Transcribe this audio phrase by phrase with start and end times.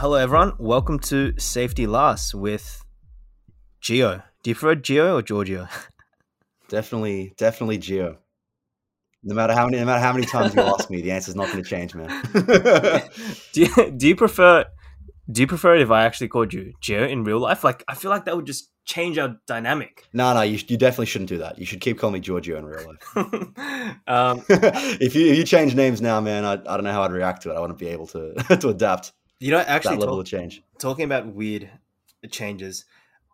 [0.00, 0.52] Hello, everyone.
[0.60, 2.84] Welcome to Safety Last with
[3.80, 4.22] Geo.
[4.44, 5.66] Do you prefer Geo or Giorgio?
[6.68, 8.18] Definitely, definitely Geo.
[9.24, 11.50] No matter how many, no matter how many times you ask me, the answer's not
[11.50, 12.08] going to change, man.
[13.52, 14.66] do you, do you prefer
[15.32, 17.64] do you prefer it if I actually called you Geo in real life?
[17.64, 20.06] Like, I feel like that would just change our dynamic.
[20.12, 21.58] no, no, you, you definitely shouldn't do that.
[21.58, 23.16] You should keep calling me Giorgio in real life.
[24.06, 27.10] um, if you if you change names now, man, I, I don't know how I'd
[27.10, 27.56] react to it.
[27.56, 30.62] I wouldn't be able to to adapt you know, that actually, level talk- of change.
[30.78, 31.70] talking about weird
[32.30, 32.84] changes,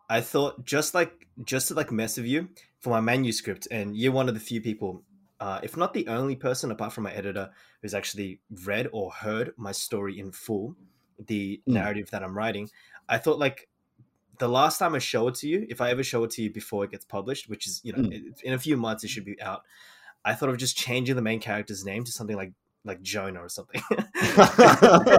[0.09, 4.11] I thought just like just to like mess with you for my manuscript, and you're
[4.13, 5.03] one of the few people,
[5.39, 7.49] uh, if not the only person apart from my editor,
[7.81, 10.75] who's actually read or heard my story in full,
[11.27, 11.73] the Mm.
[11.73, 12.69] narrative that I'm writing.
[13.09, 13.67] I thought like
[14.37, 16.51] the last time I show it to you, if I ever show it to you
[16.51, 18.41] before it gets published, which is you know Mm.
[18.43, 19.63] in a few months it should be out,
[20.23, 22.51] I thought of just changing the main character's name to something like
[22.85, 23.81] like Jonah or something,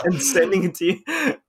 [0.05, 0.98] and sending it to you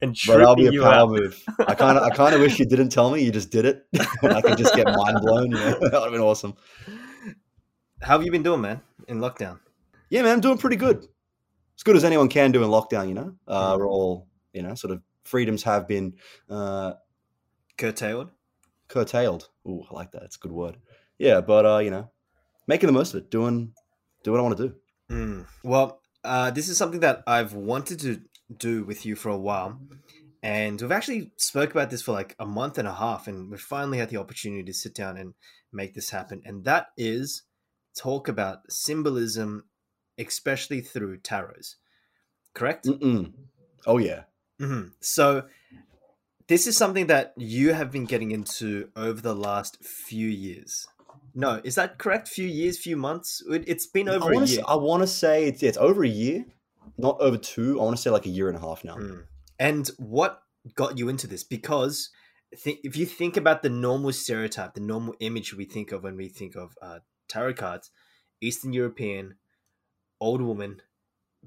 [0.01, 1.09] and But that'll be a power out.
[1.11, 1.41] move.
[1.67, 3.23] I kind of I kind of wish you didn't tell me.
[3.23, 3.85] You just did it,
[4.23, 5.51] I could just get mind blown.
[5.51, 5.79] You know?
[5.79, 6.55] that would have been awesome.
[8.01, 9.59] How have you been doing, man, in lockdown?
[10.09, 10.97] Yeah, man, I'm doing pretty good.
[11.77, 13.07] As good as anyone can do in lockdown.
[13.07, 13.79] You know, uh, Mm.
[13.79, 16.15] we're all you know, sort of freedoms have been
[16.49, 16.93] uh,
[17.77, 18.31] Curtailed?
[18.87, 19.49] curtailed.
[19.67, 20.23] Ooh, I like that.
[20.23, 20.77] It's a good word.
[21.19, 22.09] Yeah, but uh, you know,
[22.67, 23.73] making the most of it, doing
[24.23, 24.75] doing what I want to do.
[25.11, 25.45] Mm.
[25.63, 28.21] Well, uh, this is something that I've wanted to
[28.55, 29.79] do with you for a while.
[30.43, 33.57] And we've actually spoke about this for like a month and a half, and we
[33.57, 35.33] finally had the opportunity to sit down and
[35.73, 36.41] make this happen.
[36.45, 37.43] And that is
[37.97, 39.65] talk about symbolism,
[40.17, 41.75] especially through tarots.
[42.53, 42.85] Correct?
[42.85, 43.33] Mm-mm.
[43.85, 44.23] Oh yeah.
[44.59, 45.45] hmm So,
[46.47, 50.87] this is something that you have been getting into over the last few years.
[51.39, 52.27] No, is that correct?
[52.27, 53.43] Few years, few months?
[53.47, 54.61] It- It's been over I a year.
[54.63, 54.67] to.
[54.67, 56.45] I want to say it's it's over a year,
[56.97, 57.79] not over two.
[57.79, 58.95] I want to say like a year and a half now.
[58.97, 59.23] Mm.
[59.59, 60.41] And what
[60.73, 61.43] got you into this?
[61.43, 62.09] Because
[62.63, 66.17] th- if you think about the normal stereotype, the normal image we think of when
[66.17, 67.91] we think of uh, tarot cards,
[68.41, 69.35] Eastern European,
[70.19, 70.81] old woman,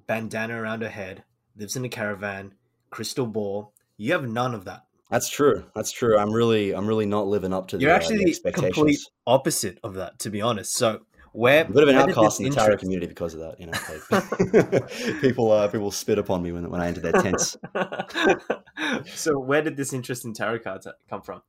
[0.06, 1.24] bandana around her head,
[1.56, 2.54] lives in a caravan,
[2.90, 3.72] crystal ball.
[3.96, 4.82] You have none of that.
[5.10, 5.64] That's true.
[5.74, 6.16] That's true.
[6.16, 8.74] I'm really, I'm really not living up to the, You're uh, actually the the expectations.
[8.74, 10.74] complete opposite of that, to be honest.
[10.74, 11.00] So
[11.32, 13.60] where I'm a bit of an outcast in the tarot community because of that.
[13.60, 17.56] You know, like, people, uh, people spit upon me when when I enter their tents.
[19.14, 21.42] so where did this interest in tarot cards come from?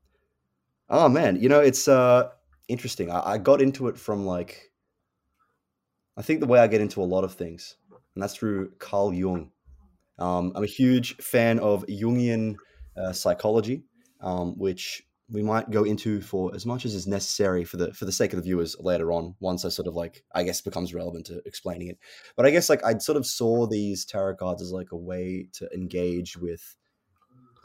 [0.89, 2.29] Oh man, you know it's uh
[2.67, 3.11] interesting.
[3.11, 4.71] I, I got into it from like,
[6.17, 7.75] I think the way I get into a lot of things,
[8.15, 9.51] and that's through Carl Jung.
[10.19, 12.55] Um, I'm a huge fan of Jungian
[12.97, 13.83] uh, psychology,
[14.21, 18.05] um, which we might go into for as much as is necessary for the for
[18.05, 19.35] the sake of the viewers later on.
[19.39, 21.97] Once I sort of like, I guess, becomes relevant to explaining it.
[22.35, 25.47] But I guess like I sort of saw these tarot cards as like a way
[25.53, 26.75] to engage with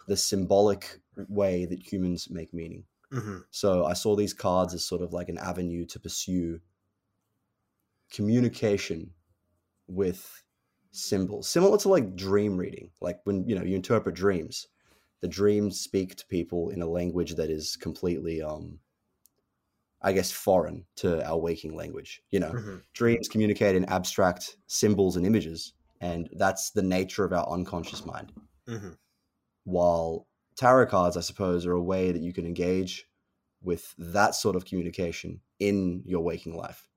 [0.06, 2.84] the symbolic way that humans make meaning.
[3.10, 6.60] hmm So I saw these cards as sort of like an avenue to pursue
[8.12, 9.10] communication
[9.88, 10.42] with
[10.92, 12.90] symbols, similar to like dream reading.
[13.00, 14.68] Like when you know you interpret dreams,
[15.20, 18.80] the dreams speak to people in a language that is completely, um,
[20.02, 22.22] I guess, foreign to our waking language.
[22.30, 27.32] You know, hmm dreams communicate in abstract symbols and images, and that's the nature of
[27.32, 28.32] our unconscious mind
[28.66, 28.92] hmm
[29.64, 33.06] while tarot cards, I suppose, are a way that you can engage
[33.62, 36.88] with that sort of communication in your waking life.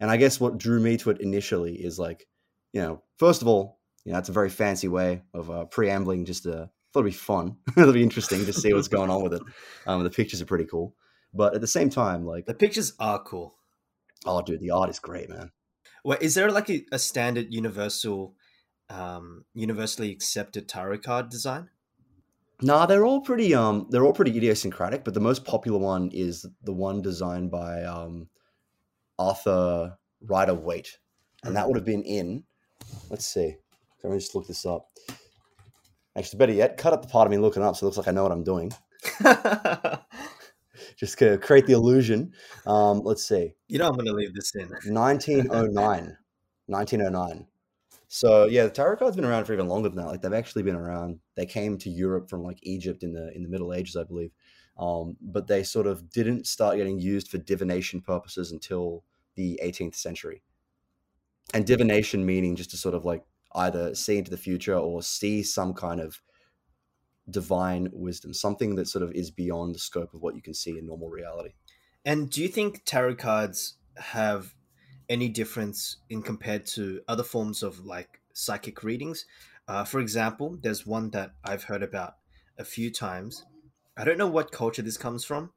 [0.00, 2.26] And I guess what drew me to it initially is like,
[2.72, 6.24] you know, first of all, you know, it's a very fancy way of uh, preambling.
[6.24, 7.56] Just uh, thought it'd be fun.
[7.76, 9.42] it'll be interesting to see what's going on with it.
[9.86, 10.94] Um, the pictures are pretty cool,
[11.32, 13.54] but at the same time, like, The pictures are cool.
[14.26, 15.50] oh, dude, the art is great, man.
[16.04, 18.34] Well, is there like a, a standard universal,
[18.90, 21.70] um, universally accepted tarot card design?
[22.60, 26.46] Nah, they're all pretty um they're all pretty idiosyncratic, but the most popular one is
[26.62, 28.28] the one designed by um
[29.18, 30.98] Arthur Rider Waite.
[31.42, 32.44] And that would have been in
[33.10, 33.56] let's see.
[34.04, 34.88] Let me just look this up.
[36.16, 38.08] Actually, better yet, cut up the part of me looking up so it looks like
[38.08, 38.72] I know what I'm doing.
[40.96, 42.32] Just to create the illusion.
[42.66, 43.54] Um, let's see.
[43.68, 44.68] you know, I'm going to leave this in.
[44.68, 46.16] 1909.
[46.66, 47.46] 1909.
[48.14, 50.06] So yeah, the tarot card's been around for even longer than that.
[50.06, 51.18] Like they've actually been around.
[51.34, 54.32] They came to Europe from like Egypt in the in the Middle Ages, I believe.
[54.78, 59.02] Um, but they sort of didn't start getting used for divination purposes until
[59.34, 60.42] the 18th century.
[61.54, 65.42] And divination meaning just to sort of like either see into the future or see
[65.42, 66.20] some kind of
[67.30, 70.78] divine wisdom, something that sort of is beyond the scope of what you can see
[70.78, 71.50] in normal reality.
[72.04, 74.54] And do you think tarot cards have
[75.08, 79.26] any difference in compared to other forms of like psychic readings?
[79.68, 82.14] Uh, for example, there's one that I've heard about
[82.58, 83.44] a few times.
[83.96, 85.52] I don't know what culture this comes from,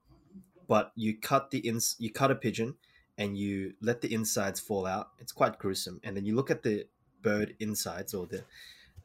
[0.68, 2.76] but you cut the ins you cut a pigeon
[3.18, 5.08] and you let the insides fall out.
[5.20, 6.86] It's quite gruesome, and then you look at the
[7.26, 8.44] bird insides or the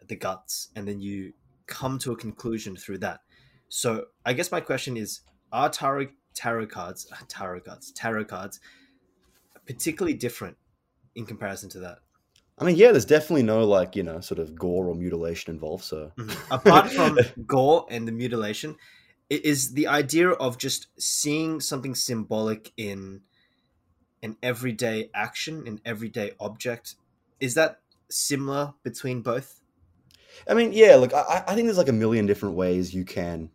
[0.06, 1.32] the guts, and then you
[1.66, 3.20] come to a conclusion through that.
[3.68, 5.20] So I guess my question is:
[5.50, 8.60] Are tarot tarot cards, tarot cards, tarot cards,
[9.66, 10.56] particularly different
[11.14, 11.98] in comparison to that?
[12.58, 15.84] I mean, yeah, there's definitely no like you know sort of gore or mutilation involved.
[15.84, 16.52] So mm-hmm.
[16.52, 18.76] apart from gore and the mutilation,
[19.30, 23.22] it is the idea of just seeing something symbolic in
[24.22, 26.96] an everyday action, an everyday object.
[27.38, 27.80] Is that
[28.10, 29.60] similar between both?
[30.48, 30.96] I mean, yeah.
[30.96, 33.50] Look, I, I think there's like a million different ways you can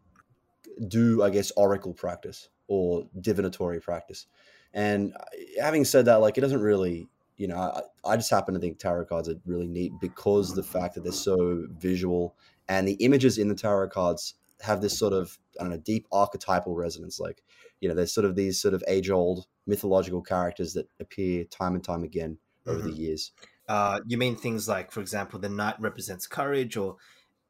[0.87, 4.27] do, I guess, oracle practice or divinatory practice.
[4.73, 5.13] And
[5.59, 8.79] having said that, like it doesn't really you know, I, I just happen to think
[8.79, 12.35] tarot cards are really neat because the fact that they're so visual
[12.67, 16.07] and the images in the tarot cards have this sort of I don't know deep
[16.11, 17.19] archetypal resonance.
[17.19, 17.43] Like
[17.81, 21.75] you know, there's sort of these sort of age old mythological characters that appear time
[21.75, 22.89] and time again over mm-hmm.
[22.89, 23.31] the years.
[23.67, 26.97] Uh, you mean things like, for example, the knight represents courage, or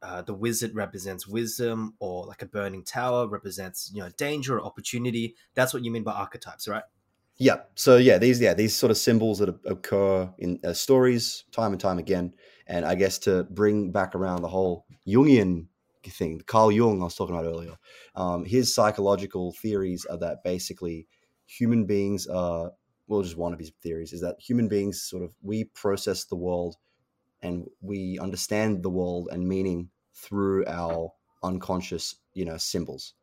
[0.02, 4.66] uh, the wizard represents wisdom, or like a burning tower represents you know danger or
[4.66, 5.36] opportunity.
[5.56, 6.84] That's what you mean by archetypes, right?
[7.38, 7.58] Yeah.
[7.76, 11.82] So yeah, these yeah these sort of symbols that occur in uh, stories time and
[11.82, 12.34] time again,
[12.68, 15.68] and I guess to bring back around the whole Jungian
[16.06, 17.76] thing, Carl Jung I was talking about earlier,
[18.16, 21.08] um, his psychological theories are that basically
[21.46, 22.72] human beings are
[23.08, 26.36] well, just one of his theories is that human beings sort of we process the
[26.36, 26.76] world
[27.42, 31.12] and we understand the world and meaning through our
[31.44, 33.14] unconscious you know symbols,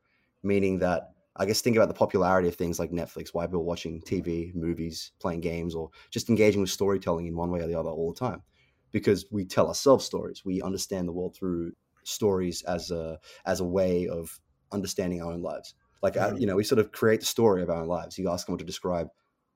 [0.43, 3.64] meaning that I guess think about the popularity of things like Netflix, why people are
[3.64, 7.79] watching TV, movies, playing games, or just engaging with storytelling in one way or the
[7.79, 8.43] other all the time.
[8.90, 10.44] Because we tell ourselves stories.
[10.44, 11.73] We understand the world through
[12.05, 14.38] stories as a as a way of
[14.73, 15.75] understanding our own lives.
[16.02, 16.38] Like uh, mm-hmm.
[16.38, 18.19] you know, we sort of create the story of our own lives.
[18.19, 19.08] You ask someone to describe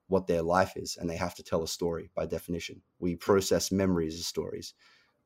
[0.08, 2.82] what their life is, and they have to tell a story by definition.
[2.98, 4.74] We process memories as stories.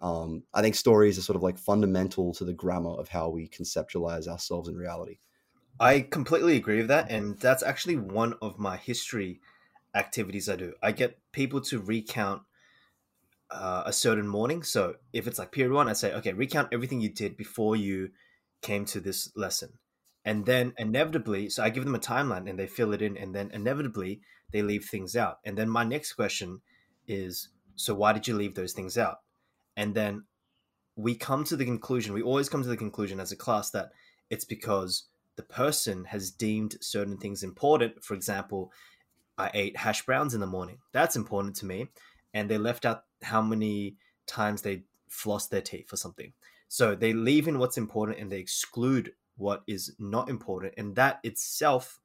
[0.01, 3.49] Um, I think stories are sort of like fundamental to the grammar of how we
[3.49, 5.19] conceptualize ourselves in reality.
[5.79, 9.41] I completely agree with that, and that's actually one of my history
[9.95, 10.75] activities I do.
[10.83, 12.43] I get people to recount
[13.51, 14.63] uh, a certain morning.
[14.63, 18.11] So if it's like period one, I say, okay, recount everything you did before you
[18.63, 19.79] came to this lesson.
[20.31, 23.35] And then inevitably, so I give them a timeline and they fill it in, and
[23.35, 24.21] then inevitably
[24.53, 25.39] they leave things out.
[25.45, 26.61] And then my next question
[27.09, 29.17] is, so why did you leave those things out?
[29.77, 30.27] And then
[30.95, 33.91] we come to the conclusion, we always come to the conclusion as a class that
[34.31, 38.05] it's because the person has deemed certain things important.
[38.05, 38.71] For example,
[39.37, 40.79] I ate hash browns in the morning.
[40.93, 41.89] That's important to me.
[42.33, 43.97] And they left out how many
[44.29, 46.35] times they floss their teeth or something.
[46.69, 49.11] So they leave in what's important and they exclude
[49.41, 50.75] what is not important.
[50.77, 51.99] And that itself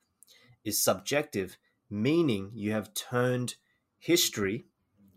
[0.64, 1.58] is subjective,
[1.90, 3.56] meaning you have turned
[4.00, 4.66] history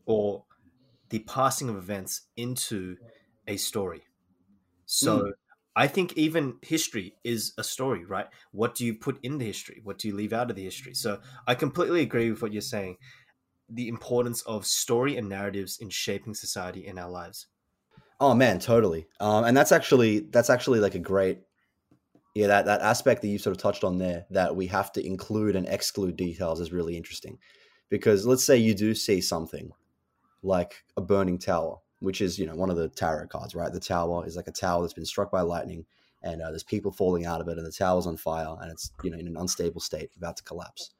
[0.04, 0.44] or
[1.10, 2.96] the passing of events into
[3.46, 4.02] a story.
[4.84, 5.30] So mm.
[5.76, 8.26] I think even history is a story, right?
[8.50, 9.80] What do you put in the history?
[9.84, 10.94] What do you leave out of the history?
[10.94, 12.96] So I completely agree with what you're saying.
[13.70, 17.46] The importance of story and narratives in shaping society in our lives.
[18.20, 19.06] Oh man, totally.
[19.20, 21.42] Um, and that's actually that's actually like a great,
[22.34, 25.04] yeah, that that aspect that you sort of touched on there that we have to
[25.04, 27.38] include and exclude details is really interesting,
[27.88, 29.72] because let's say you do see something,
[30.42, 33.72] like a burning tower, which is you know one of the tarot cards, right?
[33.72, 35.84] The tower is like a tower that's been struck by lightning,
[36.22, 38.92] and uh, there's people falling out of it, and the tower's on fire, and it's
[39.02, 40.90] you know in an unstable state, about to collapse.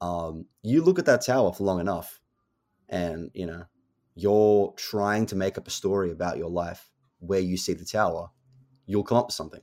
[0.00, 2.20] Um, you look at that tower for long enough,
[2.88, 3.64] and you know
[4.14, 8.30] you're trying to make up a story about your life where you see the tower.
[8.84, 9.60] You'll come up with something.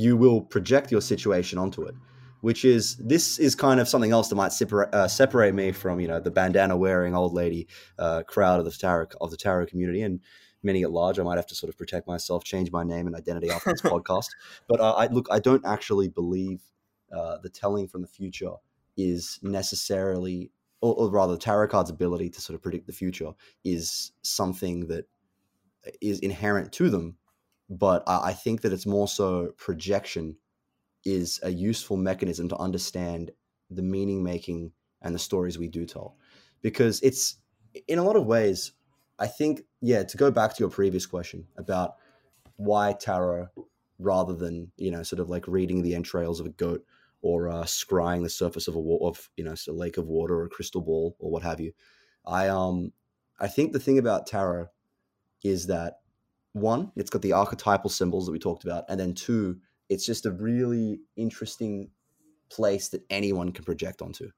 [0.00, 1.94] You will project your situation onto it
[2.42, 6.00] which is this is kind of something else that might separate uh, separate me from
[6.00, 9.66] you know the bandana wearing old lady uh, crowd of the tarot of the tarot
[9.66, 10.20] community and
[10.62, 11.18] many at large.
[11.18, 13.80] I might have to sort of protect myself, change my name and identity after this
[13.82, 14.26] podcast.
[14.68, 16.60] But uh, I look, I don't actually believe
[17.14, 18.52] uh, the telling from the future
[18.96, 23.32] is necessarily, or, or rather, the tarot card's ability to sort of predict the future
[23.64, 25.06] is something that
[26.00, 27.16] is inherent to them.
[27.70, 30.36] But I, I think that it's more so projection
[31.04, 33.30] is a useful mechanism to understand
[33.70, 36.16] the meaning making and the stories we do tell.
[36.60, 37.36] Because it's
[37.86, 38.72] in a lot of ways
[39.18, 41.96] i think yeah to go back to your previous question about
[42.56, 43.48] why tarot
[43.98, 46.84] rather than you know sort of like reading the entrails of a goat
[47.22, 50.44] or uh, scrying the surface of a of you know a lake of water or
[50.44, 51.72] a crystal ball or what have you
[52.26, 52.92] i um
[53.38, 54.66] i think the thing about tarot
[55.44, 55.99] is that
[56.52, 60.26] one, it's got the archetypal symbols that we talked about, and then two, it's just
[60.26, 61.90] a really interesting
[62.50, 64.30] place that anyone can project onto.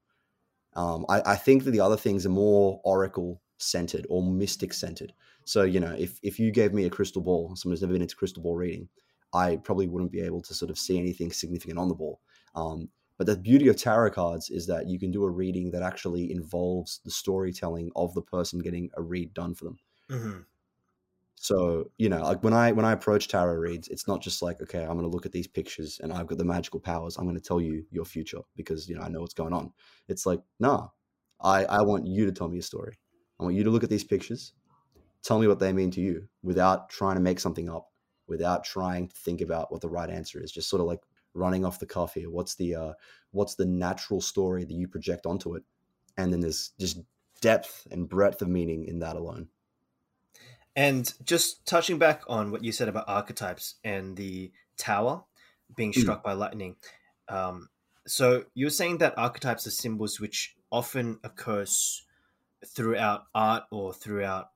[0.75, 5.12] Um, I, I think that the other things are more oracle centered or mystic centered.
[5.45, 8.02] So, you know, if, if you gave me a crystal ball, someone who's never been
[8.02, 8.88] into crystal ball reading,
[9.35, 12.21] I probably wouldn't be able to sort of see anything significant on the ball.
[12.54, 12.88] Um,
[13.19, 16.33] but the beauty of tarot cards is that you can do a reading that actually
[16.33, 19.78] involves the storytelling of the person getting a read done for them.
[20.11, 20.40] Mm-hmm.
[21.36, 24.62] So you know, like when I when I approach tarot reads, it's not just like
[24.62, 27.16] okay, I'm going to look at these pictures and I've got the magical powers.
[27.16, 29.72] I'm going to tell you your future because you know I know what's going on.
[30.08, 30.88] It's like nah,
[31.40, 32.98] I I want you to tell me a story.
[33.40, 34.52] I want you to look at these pictures,
[35.22, 37.88] tell me what they mean to you without trying to make something up,
[38.28, 40.52] without trying to think about what the right answer is.
[40.52, 41.00] Just sort of like
[41.34, 42.30] running off the cuff here.
[42.30, 42.92] What's the uh,
[43.32, 45.64] what's the natural story that you project onto it,
[46.16, 47.00] and then there's just
[47.40, 49.48] depth and breadth of meaning in that alone.
[50.75, 55.23] And just touching back on what you said about archetypes and the tower
[55.76, 56.25] being struck mm.
[56.25, 56.76] by lightning.
[57.29, 57.69] Um,
[58.07, 61.67] so you're saying that archetypes are symbols which often occur
[62.67, 64.50] throughout art or throughout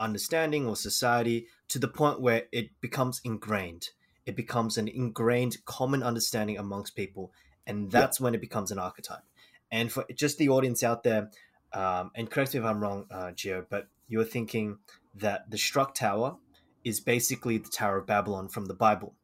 [0.00, 3.90] understanding or society to the point where it becomes ingrained.
[4.26, 7.32] It becomes an ingrained common understanding amongst people,
[7.66, 9.22] and that's when it becomes an archetype.
[9.70, 11.30] And for just the audience out there,
[11.72, 14.78] um, and correct me if I'm wrong, uh, Gio, but you're thinking
[15.14, 16.36] that the struck tower
[16.84, 19.14] is basically the Tower of Babylon from the Bible.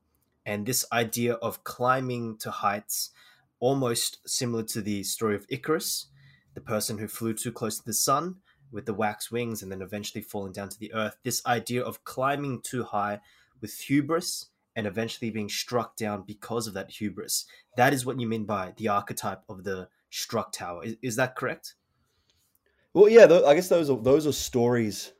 [0.47, 3.11] And this idea of climbing to heights,
[3.59, 6.07] almost similar to the story of Icarus,
[6.55, 8.37] the person who flew too close to the sun
[8.73, 11.19] with the wax wings and then eventually falling down to the earth.
[11.23, 13.21] This idea of climbing too high
[13.61, 17.45] with hubris and eventually being struck down because of that hubris.
[17.77, 20.85] That is what you mean by the archetype of the struck tower.
[20.85, 21.75] Is, is that correct?
[22.95, 25.13] Well, yeah, th- I guess those are those are stories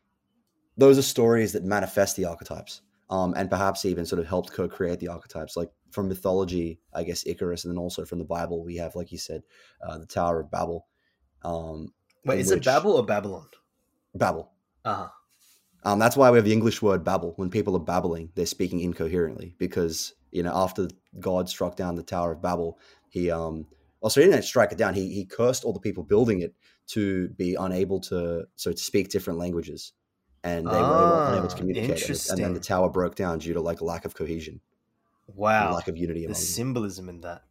[0.77, 5.01] those are stories that manifest the archetypes um, and perhaps even sort of helped co-create
[5.01, 5.57] the archetypes.
[5.57, 9.13] Like from mythology i guess icarus and then also from the bible we have like
[9.13, 9.43] you said
[9.87, 10.87] uh, the tower of babel
[11.43, 11.93] um,
[12.25, 12.59] wait is which...
[12.59, 13.47] it babel or babylon?
[14.15, 14.51] Babel.
[14.85, 15.09] Uh-huh.
[15.85, 17.33] Um, that's why we have the english word babel.
[17.37, 22.03] When people are babbling they're speaking incoherently because you know after god struck down the
[22.03, 23.67] tower of babel he um
[24.01, 24.95] also he didn't strike it down.
[24.95, 26.55] He, he cursed all the people building it
[26.89, 29.93] to be unable to so to speak different languages
[30.43, 32.09] and they were unable to ah, communicate.
[32.31, 34.61] And then the tower broke down due to like a lack of cohesion.
[35.35, 36.27] Wow, lack of unity.
[36.27, 37.43] The symbolism in that.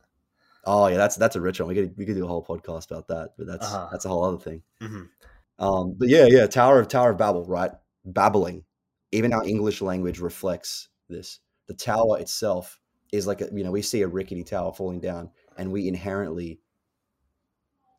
[0.65, 1.69] Oh yeah, that's that's a rich one.
[1.69, 3.88] We could we could do a whole podcast about that, but that's uh-huh.
[3.91, 4.62] that's a whole other thing.
[4.81, 5.63] Mm-hmm.
[5.63, 7.72] Um, but yeah, yeah, Tower of Tower of Babel, right?
[8.05, 8.63] Babbling.
[9.12, 11.39] Even our English language reflects this.
[11.67, 12.79] The tower itself
[13.12, 16.60] is like a, you know we see a rickety tower falling down, and we inherently,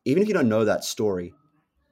[0.05, 1.33] even if you don't know that story,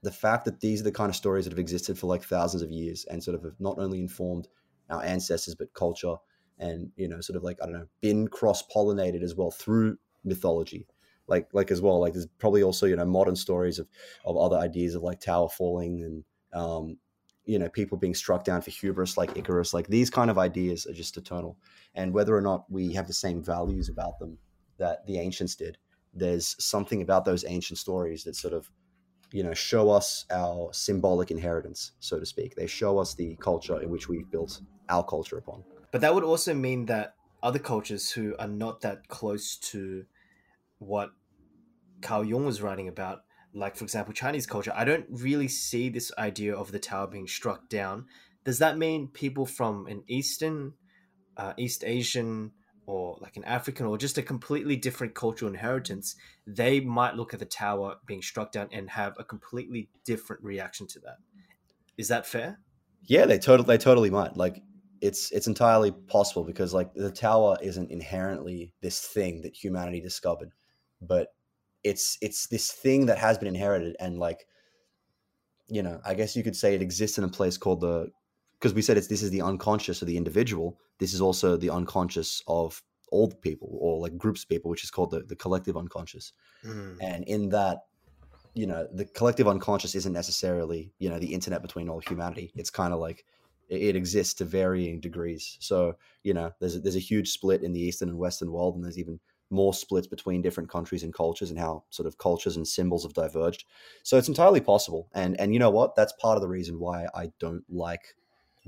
[0.01, 2.63] the fact that these are the kind of stories that have existed for like thousands
[2.63, 4.47] of years and sort of have not only informed
[4.89, 6.15] our ancestors but culture
[6.57, 9.97] and you know sort of like i don't know been cross pollinated as well through
[10.23, 10.87] mythology.
[11.27, 13.87] Like like as well like there's probably also you know modern stories of
[14.25, 16.97] of other ideas of like tower falling and um
[17.45, 19.73] you know people being struck down for hubris like icarus.
[19.73, 21.57] Like these kind of ideas are just eternal.
[21.93, 24.39] And whether or not we have the same values about them
[24.77, 25.77] that the ancients did
[26.11, 28.71] there's something about those ancient stories that sort of
[29.31, 32.55] you know, show us our symbolic inheritance, so to speak.
[32.55, 35.63] They show us the culture in which we've built our culture upon.
[35.91, 40.05] But that would also mean that other cultures who are not that close to
[40.79, 41.11] what
[42.01, 43.19] Carl Jung was writing about,
[43.53, 47.27] like for example Chinese culture, I don't really see this idea of the tower being
[47.27, 48.05] struck down.
[48.45, 50.73] Does that mean people from an Eastern,
[51.37, 52.51] uh, East Asian
[52.89, 56.15] or like an African or just a completely different cultural inheritance,
[56.47, 60.87] they might look at the tower being struck down and have a completely different reaction
[60.87, 61.17] to that.
[61.99, 62.59] Is that fair?
[63.03, 64.35] Yeah, they totally they totally might.
[64.35, 64.63] Like
[65.01, 70.51] it's it's entirely possible because like the tower isn't inherently this thing that humanity discovered,
[70.99, 71.27] but
[71.83, 74.47] it's it's this thing that has been inherited and like
[75.67, 78.09] you know, I guess you could say it exists in a place called the
[78.59, 80.77] because we said it's this is the unconscious of the individual.
[80.99, 84.91] This is also the unconscious of all people or like groups of people, which is
[84.91, 86.33] called the, the collective unconscious.
[86.65, 86.97] Mm.
[87.01, 87.85] And in that,
[88.53, 92.51] you know, the collective unconscious isn't necessarily, you know, the internet between all humanity.
[92.55, 93.25] It's kind of like
[93.69, 95.57] it, it, exists to varying degrees.
[95.59, 98.75] So, you know, there's a, there's a huge split in the Eastern and Western world,
[98.75, 99.19] and there's even
[99.51, 103.13] more splits between different countries and cultures and how sort of cultures and symbols have
[103.13, 103.65] diverged.
[104.03, 105.09] So it's entirely possible.
[105.13, 105.95] And and you know what?
[105.95, 108.15] That's part of the reason why I don't like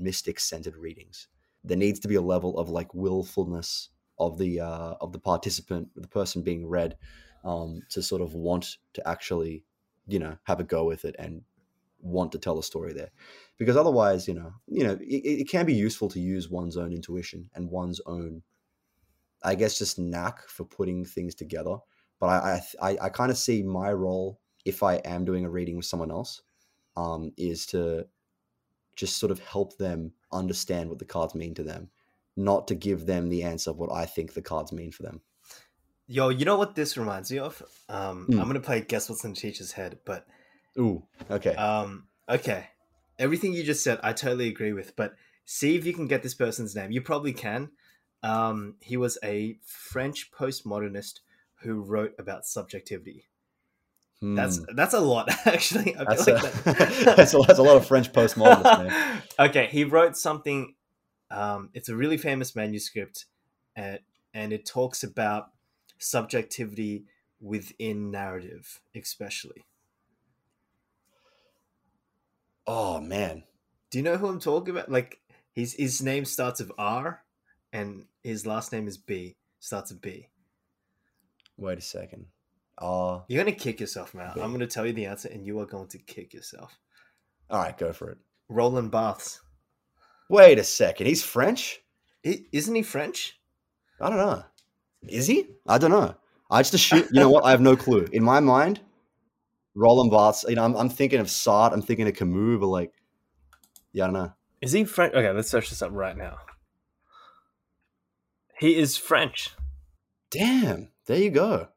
[0.02, 1.28] mystic centered readings.
[1.64, 5.88] There needs to be a level of like willfulness of the uh, of the participant,
[5.94, 6.96] the person being read,
[7.44, 9.64] um, to sort of want to actually,
[10.06, 11.42] you know, have a go with it and
[12.00, 13.10] want to tell a story there,
[13.58, 16.92] because otherwise, you know, you know, it, it can be useful to use one's own
[16.92, 18.42] intuition and one's own,
[19.42, 21.76] I guess, just knack for putting things together.
[22.18, 25.76] But I I, I kind of see my role if I am doing a reading
[25.76, 26.42] with someone else,
[26.96, 28.06] um, is to
[28.96, 31.90] just sort of help them understand what the cards mean to them,
[32.36, 35.20] not to give them the answer of what I think the cards mean for them.
[36.06, 37.62] Yo, you know what this reminds me of?
[37.88, 38.40] Um, Hmm.
[38.40, 40.26] I'm gonna play guess what's in the teacher's head, but
[40.78, 41.54] Ooh, okay.
[41.54, 42.68] um, okay,
[43.18, 44.96] everything you just said, I totally agree with.
[44.96, 46.90] But see if you can get this person's name.
[46.90, 47.70] You probably can.
[48.22, 51.20] Um, he was a French postmodernist
[51.62, 53.26] who wrote about subjectivity.
[54.24, 54.76] That's Hmm.
[54.76, 55.96] that's a lot, actually.
[55.96, 59.22] I that's, feel a, like that- that's, a, that's a lot of French postmodernists, man.
[59.38, 60.74] okay, he wrote something.
[61.30, 63.24] Um, it's a really famous manuscript,
[63.74, 63.98] and
[64.32, 65.50] and it talks about
[65.98, 67.04] subjectivity
[67.40, 69.64] within narrative, especially.
[72.66, 73.42] Oh man,
[73.90, 74.90] Do you know who I'm talking about?
[74.90, 75.20] Like
[75.52, 77.24] his his name starts with R,
[77.72, 79.34] and his last name is B.
[79.58, 80.28] Starts with B.
[81.56, 82.26] wait a second.
[82.80, 84.32] Ah, You're gonna kick yourself, man.
[84.40, 86.78] I'm gonna tell you the answer, and you are going to kick yourself.
[87.50, 88.18] all right, go for it.
[88.48, 89.40] Roland Barthes.
[90.28, 91.06] Wait a second.
[91.06, 91.80] He's French.
[92.26, 93.38] I- isn't he French?
[94.00, 94.42] I don't know.
[95.08, 95.48] Is he?
[95.66, 96.14] I don't know.
[96.50, 97.08] I just assume.
[97.12, 97.44] You know what?
[97.44, 98.06] I have no clue.
[98.12, 98.80] In my mind,
[99.74, 100.44] Roland Barthes.
[100.48, 101.72] You know, I'm, I'm thinking of Sartre.
[101.72, 102.92] I'm thinking of Camus, but like,
[103.92, 104.32] yeah, I don't know.
[104.60, 105.12] Is he French?
[105.14, 106.38] Okay, let's search this up right now.
[108.58, 109.50] He is French.
[110.30, 110.88] Damn.
[111.06, 111.68] There you go.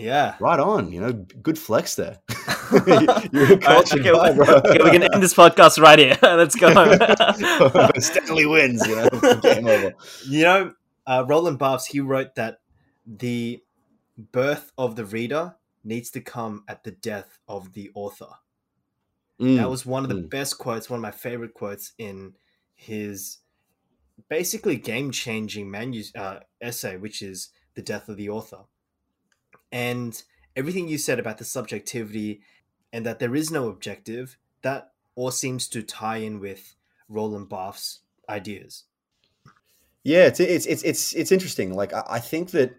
[0.00, 0.36] Yeah.
[0.40, 0.92] Right on.
[0.92, 2.18] You know, good flex there.
[3.32, 4.46] You're a cultured okay, guy, bro.
[4.56, 6.16] okay, we can end this podcast right here.
[6.22, 6.68] Let's go.
[7.98, 8.86] Stanley wins.
[8.86, 9.08] You know,
[9.40, 9.94] game over.
[10.26, 10.72] you know,
[11.06, 12.60] uh, Roland Barthes, he wrote that
[13.06, 13.62] the
[14.16, 18.28] birth of the reader needs to come at the death of the author.
[19.40, 20.30] Mm, That was one of the mm.
[20.30, 22.34] best quotes, one of my favorite quotes in
[22.74, 23.38] his
[24.28, 28.64] basically game changing manu- uh, essay, which is The Death of the Author.
[29.72, 30.20] And
[30.56, 32.42] everything you said about the subjectivity
[32.92, 36.74] and that there is no objective, that all seems to tie in with
[37.08, 38.84] Roland Barthes' ideas.
[40.02, 41.74] Yeah, it's it's it's it's it's interesting.
[41.74, 42.74] Like I, I think that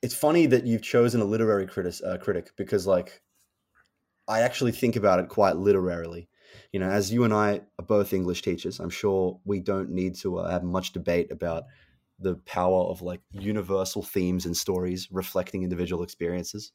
[0.00, 3.20] it's funny that you've chosen a literary critic uh, critic because like
[4.26, 6.28] I actually think about it quite literarily.
[6.72, 10.14] You know, as you and I are both English teachers, I'm sure we don't need
[10.16, 11.64] to uh, have much debate about
[12.22, 16.72] the power of like universal themes and stories reflecting individual experiences.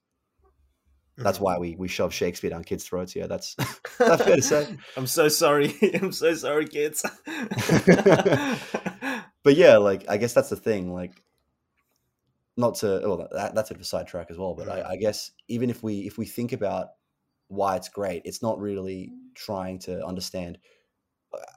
[1.18, 1.46] That's mm-hmm.
[1.46, 3.16] why we we shove Shakespeare down kids' throats.
[3.16, 3.56] Yeah, that's
[3.98, 4.78] that's fair to say.
[4.98, 5.74] I'm so sorry.
[6.02, 7.04] I'm so sorry, kids.
[9.44, 10.94] but yeah, like I guess that's the thing.
[10.94, 11.24] Like,
[12.56, 14.54] not to well, that, that's a bit of a sidetrack as well.
[14.54, 14.90] But I, mm.
[14.92, 16.90] I guess even if we if we think about
[17.48, 20.60] why it's great, it's not really trying to understand.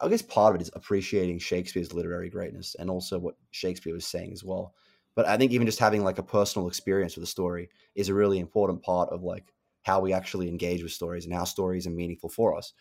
[0.00, 4.06] I guess part of it is appreciating Shakespeare's literary greatness and also what Shakespeare was
[4.06, 4.74] saying as well.
[5.14, 8.14] But I think even just having like a personal experience with a story is a
[8.14, 9.52] really important part of like
[9.83, 12.72] how we actually engage with stories and how stories are meaningful for us.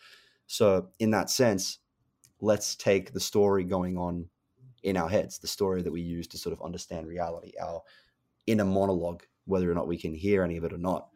[0.46, 1.78] So in that sense,
[2.40, 4.28] let's take the story going on
[4.82, 7.82] in our heads, the story that we use to sort of understand reality, our
[8.46, 11.08] inner monologue, whether or not we can hear any of it or not.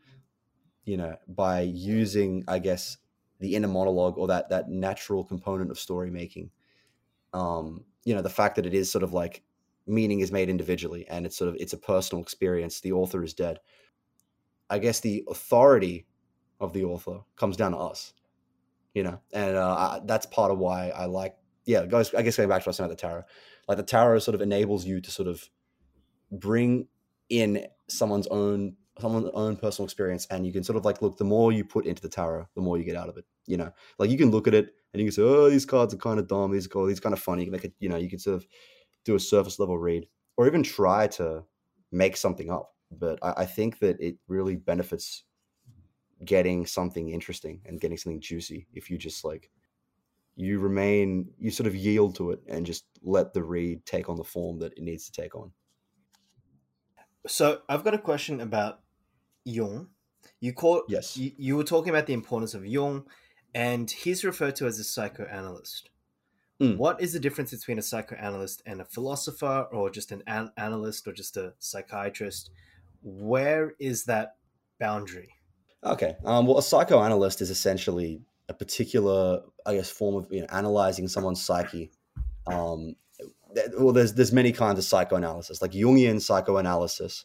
[0.85, 2.99] You know, by using, I guess,
[3.41, 6.51] the inner monologue or that that natural component of story making.
[7.33, 9.43] Um, you know, the fact that it is sort of like
[9.87, 12.81] meaning is made individually and it's sort of it's a personal experience.
[12.81, 13.59] The author is dead.
[14.71, 16.07] I guess the authority
[16.61, 18.13] of the author comes down to us.
[18.95, 21.35] You know, and uh, I, that's part of why I like.
[21.65, 22.15] Yeah, goes.
[22.15, 23.23] I guess going back to what I about the tarot,
[23.67, 25.49] like the tarot sort of enables you to sort of
[26.31, 26.87] bring
[27.29, 31.25] in someone's own someone's own personal experience and you can sort of like look the
[31.25, 33.71] more you put into the tarot the more you get out of it you know?
[33.99, 36.19] Like you can look at it and you can say oh these cards are kind
[36.19, 38.47] of dumb these cards these kind of funny it you know you can sort of
[39.05, 41.45] do a surface level read or even try to
[41.93, 45.25] make something up but I, I think that it really benefits
[46.25, 49.51] getting something interesting and getting something juicy if you just like
[50.37, 54.17] you remain you sort of yield to it and just let the read take on
[54.17, 55.53] the form that it needs to take on.
[57.27, 58.81] So I've got a question about
[59.45, 59.89] Jung.
[60.41, 61.17] You call Yes.
[61.17, 63.05] You, you were talking about the importance of Jung,
[63.55, 65.91] and he's referred to as a psychoanalyst.
[66.61, 66.77] Mm.
[66.77, 71.07] What is the difference between a psychoanalyst and a philosopher, or just an, an analyst,
[71.07, 72.51] or just a psychiatrist?
[73.03, 74.37] Where is that
[74.79, 75.29] boundary?
[75.83, 76.17] Okay.
[76.25, 81.09] Um, well, a psychoanalyst is essentially a particular, I guess, form of you know, analyzing
[81.09, 81.91] someone's psyche.
[82.47, 82.95] Um,
[83.79, 85.63] well, there's there's many kinds of psychoanalysis.
[85.63, 87.25] Like Jungian psychoanalysis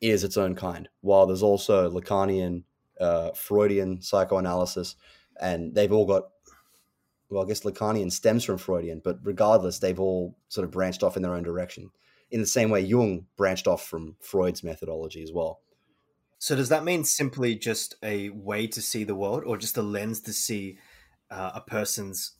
[0.00, 2.64] is its own kind, while there's also Lacanian
[3.00, 4.96] uh, Freudian psychoanalysis,
[5.40, 6.24] and they've all got
[7.30, 11.16] well, I guess Lacanian stems from Freudian, but regardless, they've all sort of branched off
[11.16, 11.90] in their own direction.
[12.30, 15.60] In the same way, Jung branched off from Freud's methodology as well.
[16.38, 19.82] So, does that mean simply just a way to see the world, or just a
[19.82, 20.78] lens to see
[21.30, 22.32] uh, a person's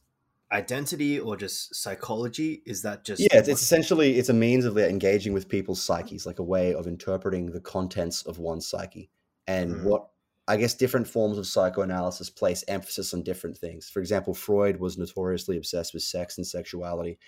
[0.53, 2.63] identity, or just psychology?
[2.67, 3.29] Is that just yeah?
[3.33, 6.87] It's, it's essentially it's a means of engaging with people's psyches, like a way of
[6.87, 9.11] interpreting the contents of one's psyche
[9.47, 9.85] and mm.
[9.85, 10.09] what
[10.49, 13.89] I guess different forms of psychoanalysis place emphasis on different things.
[13.89, 17.19] For example, Freud was notoriously obsessed with sex and sexuality,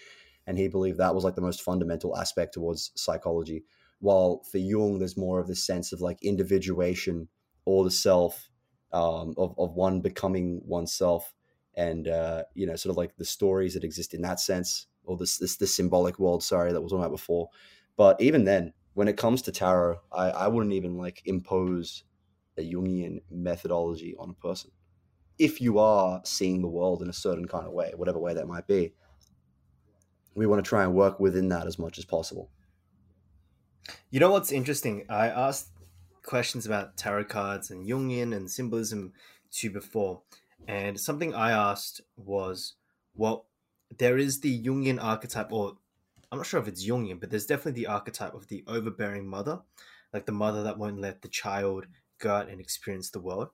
[0.47, 3.65] and he believed that was like the most fundamental aspect towards psychology.
[4.01, 7.29] While for Jung, there's more of this sense of like individuation
[7.65, 8.51] or the self,
[8.93, 11.33] um, of, of one becoming oneself,
[11.75, 15.17] and uh, you know, sort of like the stories that exist in that sense, or
[15.17, 16.43] this this this symbolic world.
[16.43, 17.49] Sorry, that was on about before.
[17.97, 22.05] But even then, when it comes to tarot, I, I wouldn't even like impose
[22.59, 24.71] a Jungian methodology on a person.
[25.39, 28.47] If you are seeing the world in a certain kind of way, whatever way that
[28.47, 28.95] might be,
[30.35, 32.51] we want to try and work within that as much as possible.
[34.11, 35.05] You know what's interesting?
[35.09, 35.71] I asked
[36.23, 39.13] questions about tarot cards and Jungian and symbolism
[39.53, 40.23] to before,
[40.69, 42.75] and something I asked was,
[43.15, 43.47] well,
[43.99, 45.75] there is the Jungian archetype, or
[46.31, 49.61] I'm not sure if it's Jungian, but there's definitely the archetype of the overbearing mother,
[50.13, 51.87] like the mother that won't let the child
[52.21, 53.49] go out and experience the world.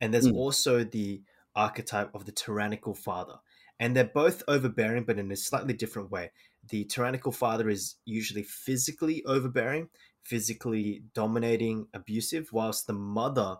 [0.00, 0.36] And there's mm.
[0.36, 1.22] also the
[1.56, 3.34] archetype of the tyrannical father.
[3.78, 6.30] And they're both overbearing, but in a slightly different way.
[6.68, 9.88] The tyrannical father is usually physically overbearing,
[10.22, 13.56] physically dominating, abusive, whilst the mother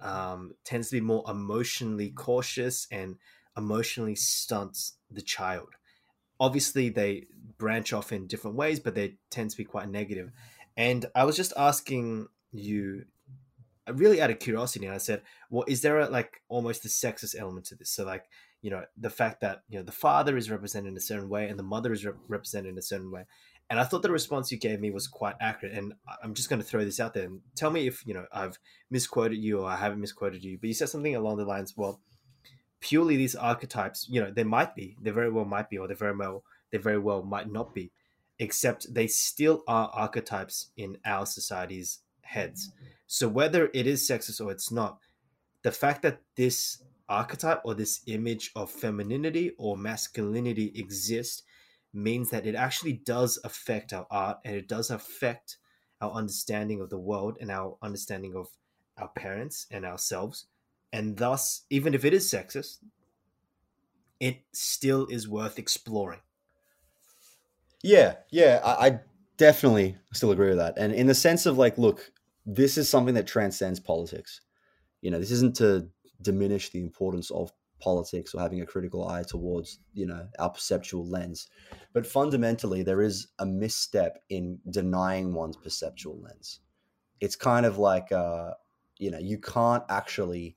[0.00, 3.16] um, tends to be more emotionally cautious and
[3.56, 5.68] emotionally stunts the child.
[6.40, 10.30] Obviously, they branch off in different ways, but they tend to be quite negative.
[10.76, 13.04] And I was just asking you
[13.92, 17.38] really out of curiosity and i said well is there a, like almost a sexist
[17.38, 18.24] element to this so like
[18.60, 21.48] you know the fact that you know the father is represented in a certain way
[21.48, 23.24] and the mother is re- represented in a certain way
[23.70, 26.60] and i thought the response you gave me was quite accurate and i'm just going
[26.60, 27.24] to throw this out there.
[27.24, 28.58] And tell me if you know i've
[28.90, 32.00] misquoted you or i haven't misquoted you but you said something along the lines well
[32.80, 35.94] purely these archetypes you know they might be they very well might be or they
[35.94, 37.90] very well they very well might not be
[38.38, 42.72] except they still are archetypes in our society's heads.
[43.06, 44.98] So whether it is sexist or it's not,
[45.62, 51.42] the fact that this archetype or this image of femininity or masculinity exists
[51.92, 55.58] means that it actually does affect our art and it does affect
[56.00, 58.48] our understanding of the world and our understanding of
[58.96, 60.46] our parents and ourselves.
[60.92, 62.78] And thus, even if it is sexist,
[64.20, 66.20] it still is worth exploring.
[67.82, 69.00] Yeah, yeah, I, I
[69.36, 70.78] definitely still agree with that.
[70.78, 72.10] And in the sense of like, look,
[72.44, 74.40] this is something that transcends politics.
[75.00, 75.88] You know, this isn't to
[76.20, 81.06] diminish the importance of politics or having a critical eye towards you know our perceptual
[81.06, 81.48] lens.
[81.92, 86.60] But fundamentally there is a misstep in denying one's perceptual lens.
[87.20, 88.52] It's kind of like uh
[88.98, 90.56] you know you can't actually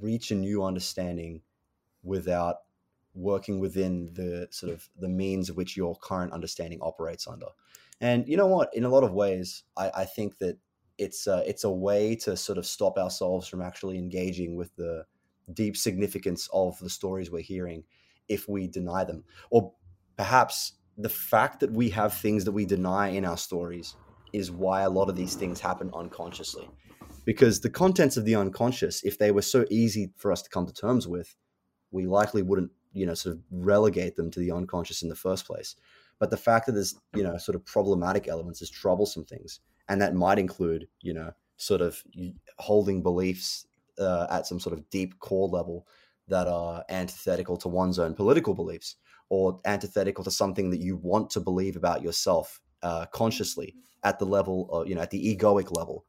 [0.00, 1.42] reach a new understanding
[2.02, 2.56] without
[3.14, 7.46] working within the sort of the means which your current understanding operates under.
[8.00, 8.70] And you know what?
[8.74, 10.58] In a lot of ways i, I think that
[10.98, 15.04] it's a, it's a way to sort of stop ourselves from actually engaging with the
[15.54, 17.84] deep significance of the stories we're hearing
[18.28, 19.24] if we deny them.
[19.50, 19.72] Or
[20.16, 23.96] perhaps the fact that we have things that we deny in our stories
[24.32, 26.68] is why a lot of these things happen unconsciously.
[27.24, 30.66] Because the contents of the unconscious if they were so easy for us to come
[30.66, 31.36] to terms with
[31.90, 35.46] we likely wouldn't you know sort of relegate them to the unconscious in the first
[35.46, 35.76] place.
[36.18, 40.02] But the fact that there's you know sort of problematic elements is troublesome things and
[40.02, 42.02] that might include you know sort of
[42.58, 43.66] holding beliefs
[43.98, 45.86] uh, at some sort of deep core level
[46.28, 48.96] that are antithetical to one's own political beliefs
[49.30, 54.24] or antithetical to something that you want to believe about yourself uh, consciously at the
[54.24, 56.04] level of you know at the egoic level.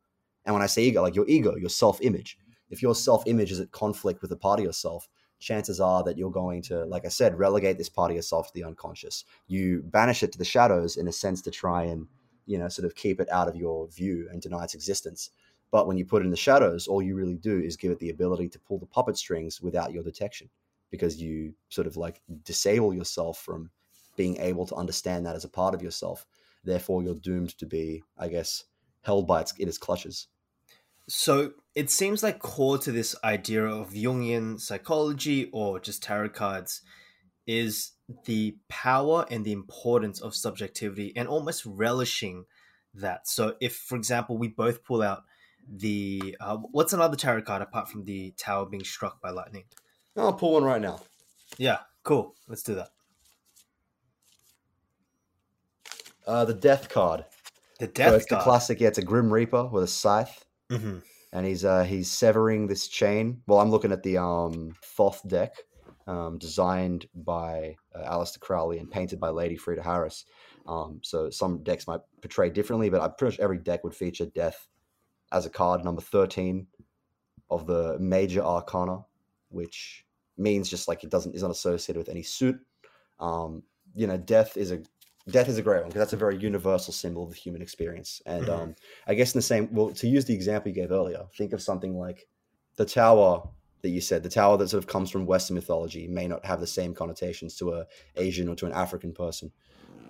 [0.46, 2.38] And when i say ego like your ego your self-image.
[2.70, 5.08] If your self-image is at conflict with a part of yourself
[5.40, 8.54] chances are that you're going to like i said relegate this part of yourself to
[8.54, 9.26] the unconscious.
[9.48, 12.08] You banish it to the shadows in a sense to try and
[12.50, 15.30] you know, sort of keep it out of your view and deny its existence.
[15.72, 18.00] But when you put it in the shadows, all you really do is give it
[18.00, 20.50] the ability to pull the puppet strings without your detection
[20.90, 23.70] because you sort of like disable yourself from
[24.16, 26.26] being able to understand that as a part of yourself.
[26.64, 28.66] Therefore, you're doomed to be, I guess,
[29.02, 30.28] held by its in its clutches.
[31.08, 36.82] So it seems like core to this idea of Jungian psychology or just tarot cards
[37.48, 37.94] is
[38.26, 42.46] the power and the importance of subjectivity and almost relishing
[42.94, 43.28] that.
[43.28, 45.24] So, if, for example, we both pull out
[45.72, 49.66] the uh, what's another tarot card apart from the tower being struck by lightning?
[50.18, 51.00] I'll pull one right now.
[51.58, 52.36] Yeah, cool.
[52.48, 52.90] Let's do that.
[56.28, 57.26] Uh, the death card.
[57.80, 58.44] The So death it's the card.
[58.44, 58.80] classic.
[58.82, 61.02] Yeah, it's a Grim Reaper with a scythe, Mhm.
[61.32, 63.42] and he's uh he's severing this chain.
[63.48, 65.56] Well, I'm looking at the um Thoth deck,
[66.08, 70.26] um, designed by uh, Aleister Crowley and painted by Lady Frieda Harris.
[70.68, 74.26] Um, so some decks might portray differently, but I'm pretty much every deck would feature
[74.28, 74.68] death
[75.32, 76.68] as a card, number thirteen
[77.50, 79.06] of the major arcana,
[79.50, 80.06] which
[80.38, 82.60] means just like it doesn't is not associated with any suit.
[83.20, 83.64] Um,
[83.96, 84.84] you know, death is a
[85.30, 88.22] death is a great one because that's a very universal symbol of the human experience.
[88.26, 88.54] And Mhm.
[88.54, 88.76] um,
[89.08, 91.62] I guess in the same, well, to use the example you gave earlier, think of
[91.62, 92.28] something like
[92.78, 93.50] the tower
[93.82, 96.60] that you said, the tower that sort of comes from Western mythology may not have
[96.60, 99.52] the same connotations to a Asian or to an African person,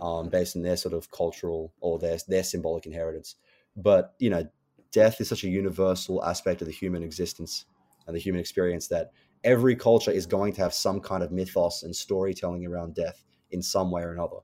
[0.01, 3.35] um, based on their sort of cultural or their their symbolic inheritance.
[3.75, 4.49] But you know,
[4.91, 7.65] death is such a universal aspect of the human existence
[8.07, 9.11] and the human experience that
[9.43, 13.61] every culture is going to have some kind of mythos and storytelling around death in
[13.61, 14.37] some way or another.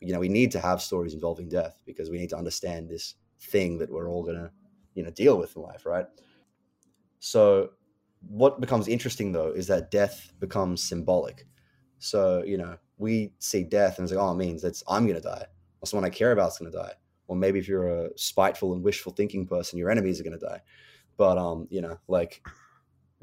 [0.00, 3.14] You know, we need to have stories involving death because we need to understand this
[3.40, 4.50] thing that we're all gonna,
[4.94, 6.06] you know, deal with in life, right?
[7.20, 7.70] So
[8.28, 11.46] what becomes interesting though is that death becomes symbolic.
[11.98, 15.20] So, you know, we see death and it's like, oh, it means that's I'm gonna
[15.20, 15.46] die.
[15.80, 16.92] Or someone I care about is gonna die.
[17.32, 20.60] Or maybe if you're a spiteful and wishful thinking person, your enemies are gonna die.
[21.16, 22.46] But um, you know, like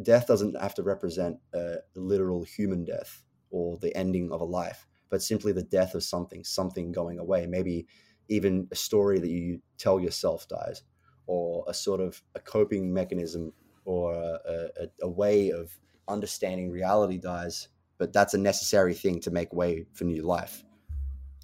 [0.02, 4.88] death doesn't have to represent a literal human death or the ending of a life,
[5.10, 7.46] but simply the death of something, something going away.
[7.46, 7.86] Maybe
[8.30, 10.82] even a story that you tell yourself dies,
[11.28, 13.54] or a sort of a coping mechanism
[13.86, 14.40] or a,
[14.82, 17.68] a, a way of understanding reality dies.
[18.00, 20.64] But that's a necessary thing to make way for new life.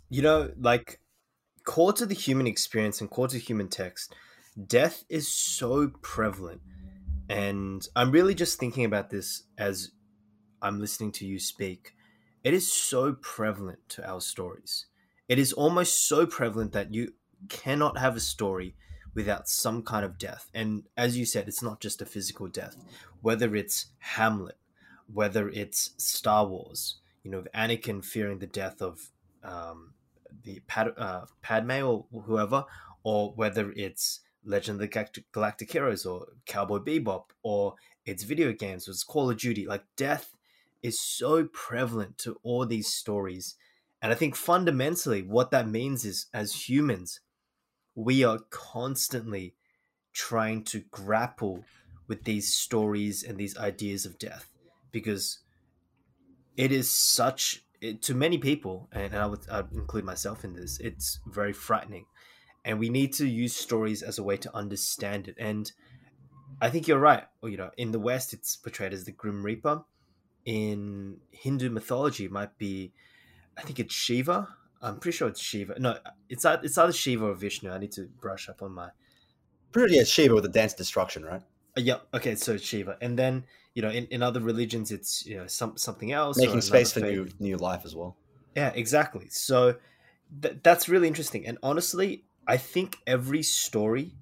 [0.10, 1.00] You know, like
[1.66, 4.16] core to the human experience and core to human text,
[4.68, 6.62] death is so prevalent.
[7.28, 9.92] And I'm really just thinking about this as
[10.62, 11.96] I'm listening to you speak.
[12.44, 14.86] It is so prevalent to our stories.
[15.28, 17.14] It is almost so prevalent that you
[17.50, 18.76] cannot have a story
[19.16, 20.50] without some kind of death.
[20.54, 22.76] And as you said, it's not just a physical death,
[23.22, 24.58] whether it's Hamlet,
[25.12, 29.10] whether it's Star Wars, you know, Anakin fearing the death of
[29.44, 29.94] um,
[30.44, 32.66] the Pad- uh, Padme or whoever,
[33.04, 38.88] or whether it's Legend of the Galactic, Heroes or Cowboy Bebop, or it's video games,
[38.88, 39.66] or it's Call of Duty.
[39.66, 40.36] Like death
[40.84, 43.56] is so prevalent to all these stories.
[44.02, 47.22] And I think fundamentally, what that means is as humans,
[47.96, 49.56] we are constantly
[50.14, 51.64] trying to grapple
[52.08, 54.50] with these stories and these ideas of death
[54.92, 55.40] because
[56.56, 60.80] it is such it, to many people and I would I'd include myself in this
[60.80, 62.06] it's very frightening
[62.64, 65.72] and we need to use stories as a way to understand it and
[66.62, 69.84] I think you're right you know in the west it's portrayed as the grim reaper
[70.46, 72.94] in Hindu mythology it might be
[73.58, 74.48] I think it's Shiva
[74.82, 75.98] I'm pretty sure it's Shiva no
[76.30, 78.90] it's it's either Shiva or Vishnu I need to brush up on my
[79.76, 81.42] Pretty yeah, Shiva with the dance destruction, right?
[81.78, 81.98] Uh, yeah.
[82.14, 82.36] Okay.
[82.36, 83.44] So it's Shiva, and then
[83.76, 86.38] you know, in, in other religions, it's you know some something else.
[86.38, 88.18] Making space for new new life as well.
[88.56, 88.72] Yeah.
[88.74, 89.28] Exactly.
[89.30, 89.76] So
[90.42, 94.16] th- that's really interesting, and honestly, I think every story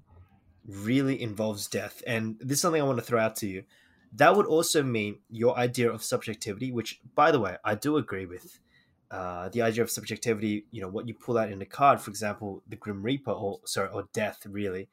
[0.66, 3.64] really involves death, and this is something I want to throw out to you.
[4.16, 8.26] That would also mean your idea of subjectivity, which, by the way, I do agree
[8.26, 8.60] with.
[9.10, 12.10] Uh, the idea of subjectivity, you know, what you pull out in a card, for
[12.10, 14.88] example, the Grim Reaper, or sorry, or death, really.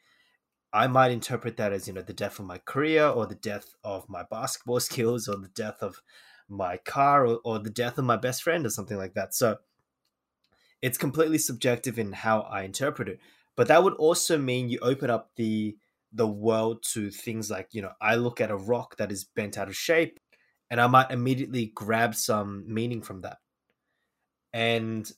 [0.74, 3.76] I might interpret that as you know the death of my career, or the death
[3.84, 6.02] of my basketball skills, or the death of
[6.48, 9.34] my car, or, or the death of my best friend, or something like that.
[9.34, 9.58] So
[10.82, 13.20] it's completely subjective in how I interpret it.
[13.56, 15.78] But that would also mean you open up the
[16.14, 19.58] the world to things like you know I look at a rock that is bent
[19.58, 20.20] out of shape,
[20.70, 23.38] and I might immediately grab some meaning from that.
[24.54, 25.12] And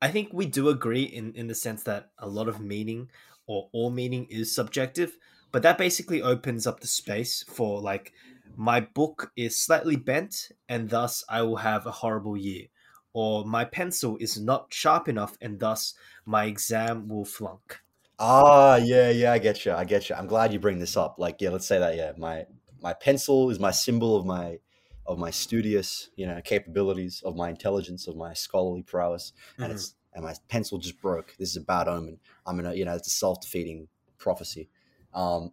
[0.00, 3.10] I think we do agree in in the sense that a lot of meaning
[3.48, 5.18] or all meaning is subjective,
[5.52, 8.12] but that basically opens up the space for like
[8.56, 12.66] my book is slightly bent and thus I will have a horrible year,
[13.12, 15.94] or my pencil is not sharp enough and thus
[16.26, 17.80] my exam will flunk.
[18.18, 19.72] Ah, yeah, yeah, I get you.
[19.72, 20.16] I get you.
[20.16, 21.16] I'm glad you bring this up.
[21.18, 21.96] Like, yeah, let's say that.
[21.96, 22.46] Yeah, my
[22.80, 24.58] my pencil is my symbol of my
[25.06, 29.72] of my studious, you know, capabilities, of my intelligence, of my scholarly prowess, and Mhm.
[29.72, 31.36] it's and my pencil just broke.
[31.38, 32.18] This is a bad omen.
[32.44, 33.86] I'm gonna, you know, it's a self defeating
[34.18, 34.68] prophecy.
[35.14, 35.52] Um,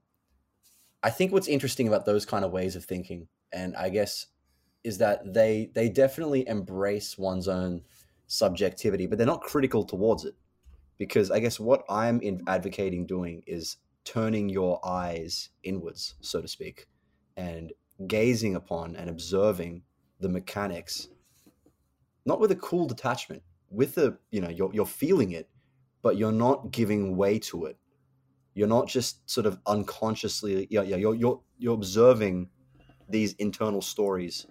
[1.03, 4.25] I think what's interesting about those kind of ways of thinking, and I guess,
[4.83, 7.83] is that they they definitely embrace one's own
[8.25, 10.33] subjectivity, but they're not critical towards it
[10.97, 16.47] because I guess what I'm in advocating doing is turning your eyes inwards, so to
[16.47, 16.87] speak,
[17.37, 17.71] and
[18.07, 19.83] gazing upon and observing
[20.19, 21.09] the mechanics,
[22.25, 23.43] not with a cool detachment,
[23.75, 25.49] with a you know you're you're feeling it,
[26.01, 27.77] but you're not giving way to it.
[28.53, 32.49] You're not just sort of unconsciously yeah yeah you're you're you're observing
[33.09, 34.47] these internal stories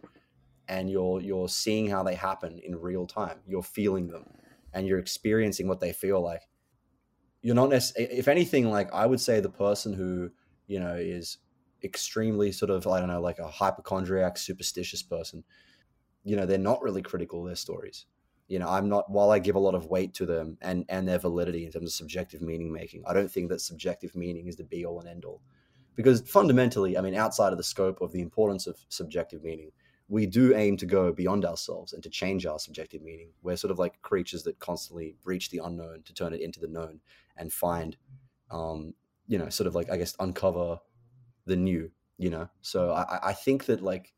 [0.68, 3.38] and you're you're seeing how they happen in real time.
[3.46, 4.24] You're feeling them
[4.72, 6.42] and you're experiencing what they feel like.
[7.42, 10.30] You're not necessarily, if anything, like I would say the person who,
[10.66, 11.38] you know, is
[11.82, 15.44] extremely sort of, I don't know, like a hypochondriac, superstitious person,
[16.24, 18.06] you know, they're not really critical of their stories.
[18.48, 21.08] You know, I'm not, while I give a lot of weight to them and, and
[21.08, 24.56] their validity in terms of subjective meaning making, I don't think that subjective meaning is
[24.56, 25.40] the be all and end all.
[25.94, 29.70] Because fundamentally, I mean, outside of the scope of the importance of subjective meaning,
[30.08, 33.30] we do aim to go beyond ourselves and to change our subjective meaning.
[33.42, 36.68] We're sort of like creatures that constantly breach the unknown to turn it into the
[36.68, 37.00] known
[37.36, 37.96] and find,
[38.50, 38.94] um,
[39.26, 40.80] you know, sort of like I guess uncover
[41.46, 41.90] the new.
[42.18, 44.12] You know, so I, I think that like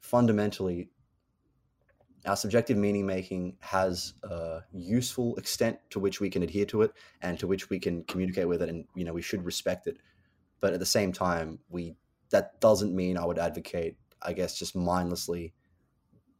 [0.00, 0.90] fundamentally,
[2.26, 6.92] our subjective meaning making has a useful extent to which we can adhere to it
[7.22, 9.98] and to which we can communicate with it, and you know, we should respect it.
[10.60, 11.96] But at the same time, we
[12.30, 15.52] that doesn't mean I would advocate I guess just mindlessly,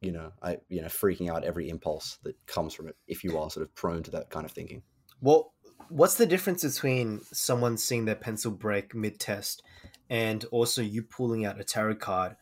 [0.00, 3.38] you know, I you know, freaking out every impulse that comes from it if you
[3.38, 4.82] are sort of prone to that kind of thinking.
[5.20, 5.52] Well,
[5.88, 9.62] what's the difference between someone seeing their pencil break mid test
[10.08, 12.36] and also you pulling out a tarot card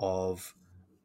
[0.00, 0.54] of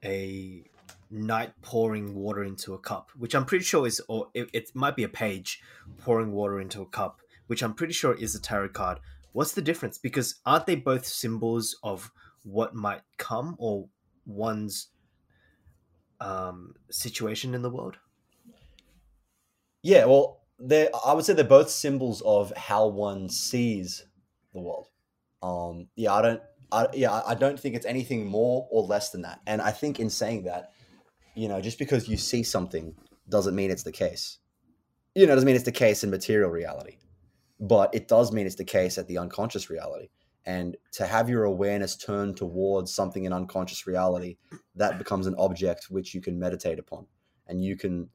[0.03, 0.65] a
[1.13, 4.95] knight pouring water into a cup, which I'm pretty sure is, or it, it, might
[4.95, 5.61] be a page
[5.99, 8.99] pouring water into a cup, which I'm pretty sure is a tarot card.
[9.31, 9.97] What's the difference?
[9.97, 12.11] Because aren't they both symbols of
[12.43, 13.87] what might come or
[14.25, 14.89] one's
[16.19, 17.97] um, situation in the world?
[19.83, 24.05] Yeah, well, they I would say they're both symbols of how one sees
[24.53, 24.87] the world.
[25.41, 26.41] Um, yeah, I don't.
[26.71, 29.41] I, yeah, I don't think it's anything more or less than that.
[29.45, 30.71] And I think in saying that,
[31.35, 32.95] you know, just because you see something
[33.29, 34.37] doesn't mean it's the case.
[35.15, 36.97] You know, doesn't mean it's the case in material reality,
[37.59, 40.09] but it does mean it's the case at the unconscious reality.
[40.45, 44.37] And to have your awareness turn towards something in unconscious reality
[44.75, 47.07] that becomes an object which you can meditate upon
[47.47, 48.09] and you can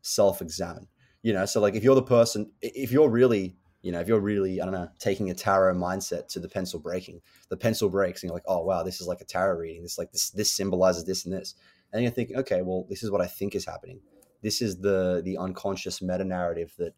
[0.00, 0.88] self-examine.
[1.22, 4.20] You know so like if you're the person if you're really you know if you're
[4.20, 8.22] really i don't know taking a tarot mindset to the pencil breaking the pencil breaks
[8.22, 9.82] and you're like oh wow this is like a tarot reading.
[9.82, 11.56] This like this this symbolizes this and this
[11.92, 14.00] and you're thinking okay well this is what i think is happening
[14.42, 16.94] this is the the unconscious meta narrative that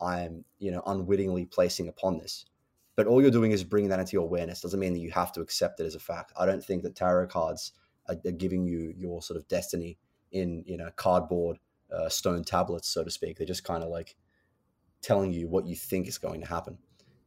[0.00, 2.44] i'm you know unwittingly placing upon this
[3.00, 4.60] but all you're doing is bringing that into your awareness.
[4.60, 6.34] Doesn't mean that you have to accept it as a fact.
[6.38, 7.72] I don't think that tarot cards
[8.06, 9.96] are, are giving you your sort of destiny
[10.32, 11.58] in you know cardboard
[11.90, 13.38] uh, stone tablets, so to speak.
[13.38, 14.16] They're just kind of like
[15.00, 16.76] telling you what you think is going to happen.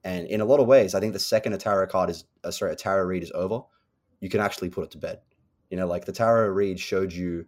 [0.04, 2.52] And in a lot of ways, I think the second a tarot card is uh,
[2.52, 3.62] sorry, a tarot read is over,
[4.19, 5.21] you can actually put it to bed.
[5.74, 7.48] You know, like the tarot read showed you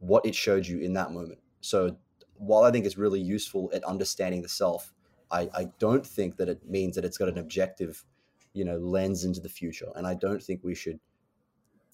[0.00, 1.38] what it showed you in that moment.
[1.60, 1.96] So
[2.34, 4.92] while I think it's really useful at understanding the self,
[5.30, 8.04] I, I don't think that it means that it's got an objective,
[8.52, 9.86] you know, lens into the future.
[9.94, 10.98] And I don't think we should,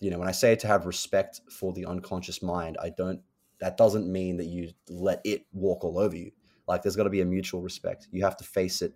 [0.01, 3.21] you know, when I say to have respect for the unconscious mind, I don't,
[3.59, 6.31] that doesn't mean that you let it walk all over you.
[6.67, 8.09] Like there's got to be a mutual respect.
[8.11, 8.95] You have to face it,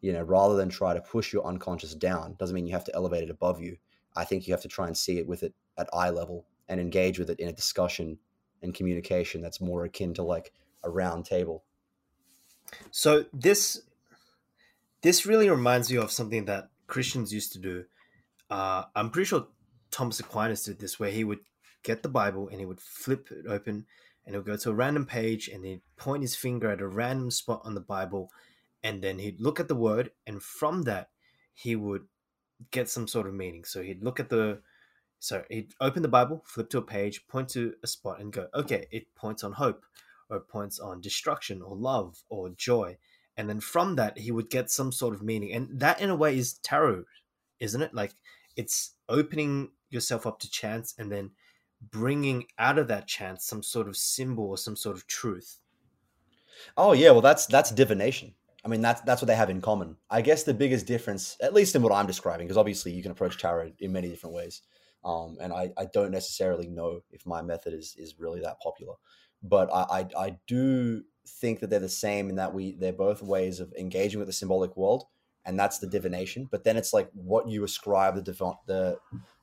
[0.00, 2.36] you know, rather than try to push your unconscious down.
[2.38, 3.78] Doesn't mean you have to elevate it above you.
[4.14, 6.80] I think you have to try and see it with it at eye level and
[6.80, 8.18] engage with it in a discussion
[8.62, 10.52] and communication that's more akin to like
[10.84, 11.64] a round table
[12.90, 13.82] so this
[15.02, 17.84] this really reminds me of something that Christians used to do.
[18.48, 19.48] Uh, I'm pretty sure
[19.90, 21.40] Thomas Aquinas did this, where he would
[21.82, 23.86] get the Bible and he would flip it open
[24.24, 27.30] and he'll go to a random page and he'd point his finger at a random
[27.30, 28.30] spot on the Bible
[28.84, 31.08] and then he'd look at the word and from that
[31.52, 32.06] he would
[32.70, 33.64] get some sort of meaning.
[33.64, 34.60] So he'd look at the
[35.22, 38.48] so he'd open the Bible, flip to a page, point to a spot and go,
[38.56, 39.86] okay, it points on hope
[40.28, 42.96] or it points on destruction or love or joy.
[43.36, 45.52] And then from that, he would get some sort of meaning.
[45.52, 47.04] And that, in a way, is tarot,
[47.60, 47.94] isn't it?
[47.94, 48.14] Like
[48.56, 51.30] it's opening yourself up to chance and then
[51.80, 55.60] bringing out of that chance some sort of symbol or some sort of truth.
[56.76, 58.34] Oh yeah, well that's that's divination.
[58.64, 59.96] I mean that's that's what they have in common.
[60.10, 63.12] I guess the biggest difference, at least in what I'm describing, because obviously you can
[63.12, 64.62] approach tarot in many different ways,
[65.04, 68.94] um, and I, I don't necessarily know if my method is is really that popular
[69.42, 73.22] but I, I, I do think that they're the same in that we they're both
[73.22, 75.04] ways of engaging with the symbolic world,
[75.44, 76.48] and that's the divination.
[76.50, 78.98] But then it's like what you ascribe the div- the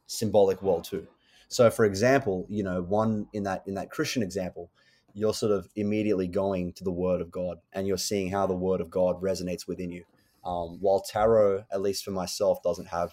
[0.07, 1.07] symbolic world to.
[1.49, 4.71] So, for example, you know, one in that in that Christian example,
[5.13, 8.55] you're sort of immediately going to the Word of God, and you're seeing how the
[8.55, 10.03] Word of God resonates within you.
[10.45, 13.11] Um, while tarot, at least for myself, doesn't have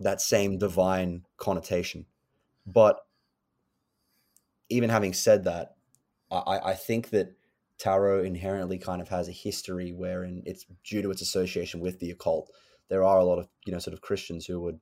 [0.00, 2.06] that same divine connotation.
[2.66, 3.00] But
[4.68, 5.76] even having said that,
[6.30, 7.34] I, I think that
[7.78, 12.10] tarot inherently kind of has a history wherein it's due to its association with the
[12.10, 12.50] occult.
[12.88, 14.78] There are a lot of you know sort of Christians who would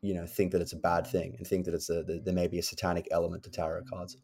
[0.00, 2.48] you know think that it's a bad thing and think that it's a there may
[2.48, 4.16] be a satanic element to tarot cards.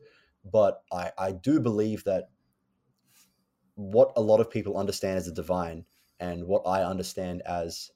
[0.44, 2.30] But I I do believe that
[3.74, 5.84] what a lot of people understand as the divine
[6.18, 7.92] and what I understand as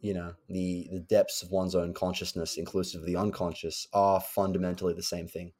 [0.00, 4.94] you know the the depths of one's own consciousness inclusive of the unconscious are fundamentally
[4.94, 5.52] the same thing.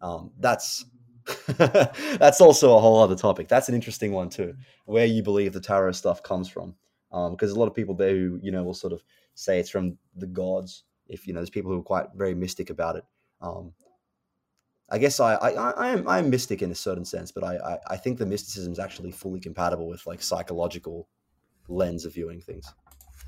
[0.00, 0.84] Um, that's
[1.56, 3.48] that's also a whole other topic.
[3.48, 4.54] That's an interesting one too
[4.86, 6.74] where you believe the tarot stuff comes from.
[7.10, 9.02] Because um, a lot of people there who you know will sort of
[9.34, 12.70] say it's from the gods if you know there's people who are quite very mystic
[12.70, 13.04] about it.
[13.40, 13.72] Um,
[14.92, 17.56] I guess I, I, I am I am mystic in a certain sense, but I,
[17.56, 21.08] I, I think the mysticism is actually fully compatible with like psychological
[21.68, 22.72] lens of viewing things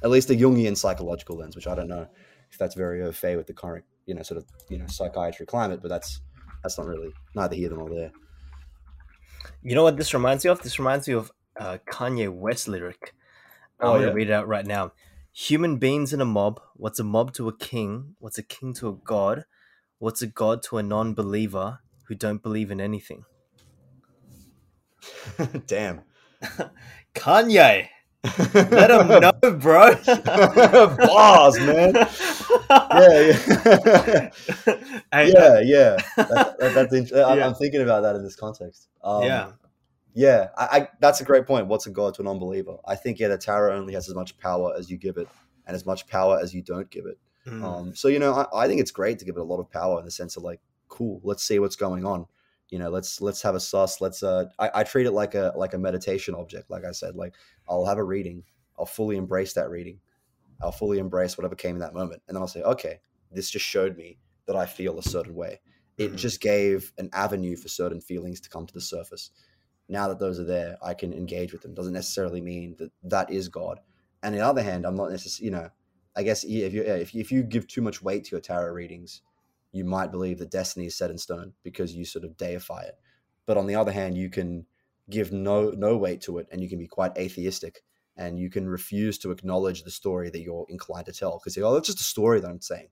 [0.02, 2.06] at least a Jungian psychological lens, which I don't know
[2.50, 5.46] if that's very au fait with the current, you know, sort of, you know, psychiatry
[5.46, 6.20] climate, but that's
[6.62, 8.12] that's not really neither here nor there.
[9.62, 10.62] You know what this reminds me of?
[10.62, 13.14] This reminds me of uh, Kanye West lyric.
[13.80, 14.12] I'm oh, gonna yeah.
[14.12, 14.92] read it out right now.
[15.32, 16.60] Human beings in a mob.
[16.74, 18.16] What's a mob to a king?
[18.18, 19.44] What's a king to a god?
[19.98, 23.24] What's a god to a non-believer who don't believe in anything?
[25.66, 26.02] Damn.
[27.14, 27.88] Kanye.
[28.24, 29.08] Let them
[29.42, 29.94] know, bro.
[30.06, 31.94] Bars, man.
[31.94, 34.30] Yeah, yeah,
[35.12, 35.96] yeah, yeah.
[36.16, 37.26] That, that, that's int- yeah.
[37.26, 38.88] I'm thinking about that in this context.
[39.02, 39.52] Um, yeah,
[40.14, 40.48] yeah.
[40.56, 41.66] I, I, that's a great point.
[41.66, 42.76] What's a god to a non-believer?
[42.86, 45.28] I think yeah, the tarot only has as much power as you give it,
[45.66, 47.18] and as much power as you don't give it.
[47.46, 47.64] Mm.
[47.64, 49.68] Um, so you know, I, I think it's great to give it a lot of
[49.70, 52.26] power in the sense of like, cool, let's see what's going on
[52.72, 55.52] you know let's let's have a sus let's uh I, I, treat it like a
[55.54, 57.34] like a meditation object like i said like
[57.68, 58.44] i'll have a reading
[58.78, 60.00] i'll fully embrace that reading
[60.62, 62.98] i'll fully embrace whatever came in that moment and then i'll say okay
[63.30, 65.60] this just showed me that i feel a certain way.
[65.98, 66.16] It mm-hmm.
[66.16, 69.30] just gave an avenue for certain feelings to come to the surface.
[69.88, 71.74] Now that those are there i can engage with them.
[71.74, 73.80] Doesn't necessarily mean that that is god.
[74.22, 75.68] And on the other hand i'm not necessarily you know
[76.16, 78.72] i guess if you if you, if you give too much weight to your tarot
[78.72, 79.20] readings
[79.72, 82.96] you might believe that destiny is set in stone because you sort of deify it.
[83.46, 84.66] But on the other hand, you can
[85.10, 87.82] give no no weight to it and you can be quite atheistic
[88.16, 91.74] and you can refuse to acknowledge the story that you're inclined to tell because oh
[91.74, 92.88] that's just a story that I'm saying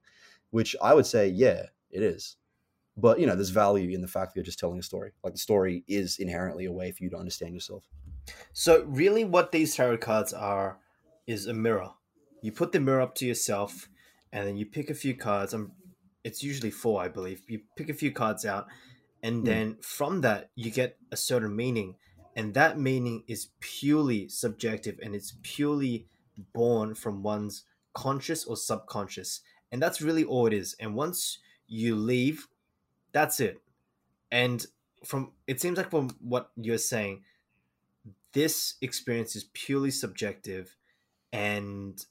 [0.50, 2.36] which I would say yeah it is.
[2.96, 5.12] But you know there's value in the fact that you're just telling a story.
[5.22, 7.84] Like the story is inherently a way for you to understand yourself.
[8.52, 10.78] So really what these tarot cards are
[11.26, 11.90] is a mirror.
[12.42, 13.88] You put the mirror up to yourself
[14.32, 15.54] and then you pick a few cards.
[15.54, 15.72] I'm
[16.24, 17.42] it's usually four, I believe.
[17.48, 18.66] You pick a few cards out,
[19.22, 19.46] and mm.
[19.46, 21.96] then from that you get a certain meaning,
[22.36, 26.06] and that meaning is purely subjective and it's purely
[26.54, 29.40] born from one's conscious or subconscious,
[29.72, 30.76] and that's really all it is.
[30.78, 32.48] And once you leave,
[33.12, 33.60] that's it.
[34.30, 34.64] And
[35.04, 37.22] from it seems like from what you're saying,
[38.32, 40.76] this experience is purely subjective,
[41.32, 42.04] and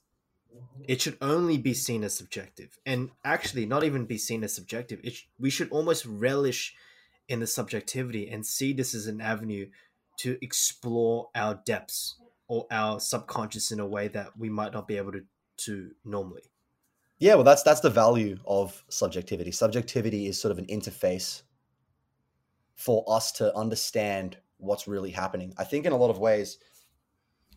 [0.88, 2.78] it should only be seen as subjective.
[2.84, 5.00] And actually not even be seen as subjective.
[5.04, 6.74] It sh- we should almost relish
[7.28, 9.68] in the subjectivity and see this as an avenue
[10.18, 12.16] to explore our depths
[12.48, 15.22] or our subconscious in a way that we might not be able to
[15.56, 16.42] to normally.
[17.18, 19.52] Yeah well that's that's the value of subjectivity.
[19.52, 21.42] Subjectivity is sort of an interface
[22.74, 25.54] for us to understand what's really happening.
[25.56, 26.58] I think in a lot of ways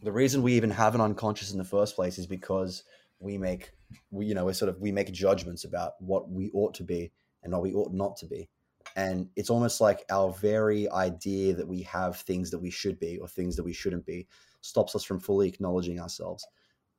[0.03, 2.83] the reason we even have an unconscious in the first place is because
[3.19, 3.71] we make
[4.11, 7.11] we you know we sort of we make judgments about what we ought to be
[7.41, 8.49] and what we ought not to be.
[8.95, 13.17] And it's almost like our very idea that we have things that we should be
[13.17, 14.27] or things that we shouldn't be
[14.61, 16.45] stops us from fully acknowledging ourselves.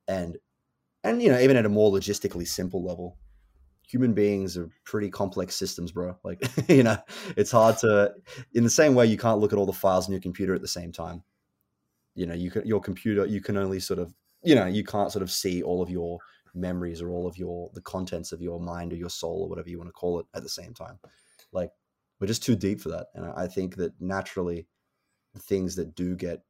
[0.07, 0.37] And
[1.03, 3.17] and you know even at a more logistically simple level
[3.87, 6.17] human beings are pretty complex systems bro.
[6.23, 6.97] Like you know
[7.37, 8.13] it's hard to
[8.55, 10.61] in the same way you can't look at all the files in your computer at
[10.61, 11.23] the same time
[12.15, 14.13] you know you can your computer you can only sort of
[14.43, 16.17] you know you can't sort of see all of your
[16.55, 19.69] memories or all of your the contents of your mind or your soul or whatever
[19.69, 20.97] you want to call it at the same time.
[21.51, 21.71] Like
[22.19, 23.07] we're just too deep for that.
[23.13, 24.67] And i think that naturally
[25.33, 26.41] the things that do get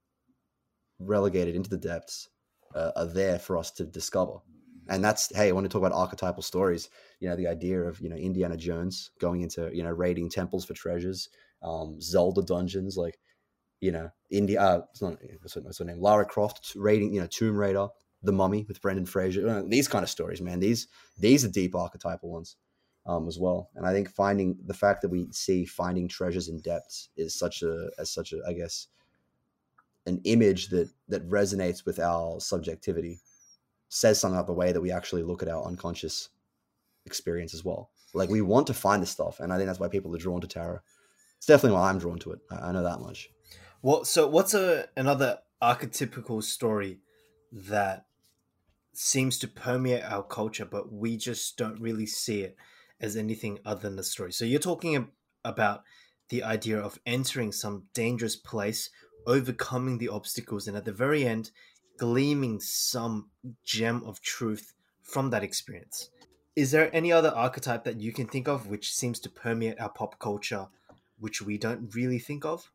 [1.00, 2.30] relegated into the depths
[2.76, 4.38] uh, are there for us to discover.
[4.88, 6.90] And that's hey i want to talk about archetypal stories.
[7.20, 10.66] You know the idea of you know indiana jones going into you know raiding temples
[10.66, 11.30] for treasures
[11.64, 13.18] um, zelda dungeons like
[13.82, 14.62] you know, India.
[14.62, 16.00] Uh, it's not what's her name?
[16.00, 17.88] Lara Croft raiding, you know, Tomb Raider,
[18.24, 19.64] The Mummy with Brendan Fraser.
[19.68, 20.60] these kind of stories, man.
[20.60, 22.58] These these are deep archetypal ones
[23.06, 23.70] um, as well.
[23.76, 27.62] And I think finding the fact that we see finding treasures in depths is such
[27.62, 28.88] a as such a I guess
[30.06, 33.20] an image that that resonates with our subjectivity
[33.90, 36.30] says something about the way that we actually look at our unconscious
[37.06, 37.92] experience as well.
[38.14, 40.42] Like we want to find this stuff, and I think that's why people are drawn
[40.42, 40.80] to tarot.
[41.38, 42.40] It's definitely why I'm drawn to it.
[42.50, 43.30] I, I know that much.
[43.86, 47.02] Well, so what's a another archetypical story
[47.52, 48.08] that
[48.94, 52.58] seems to permeate our culture, but we just don't really see it
[53.00, 54.32] as anything other than a story.
[54.32, 55.12] So you're talking
[55.44, 55.84] about
[56.30, 58.90] the idea of entering some dangerous place,
[59.28, 61.52] overcoming the obstacles, and at the very end,
[62.00, 63.30] gleaming some
[63.64, 64.74] gem of truth
[65.04, 66.10] from that experience.
[66.56, 69.90] Is there any other archetype that you can think of which seems to permeate our
[69.90, 70.70] pop culture,
[71.20, 72.72] which we don't really think of?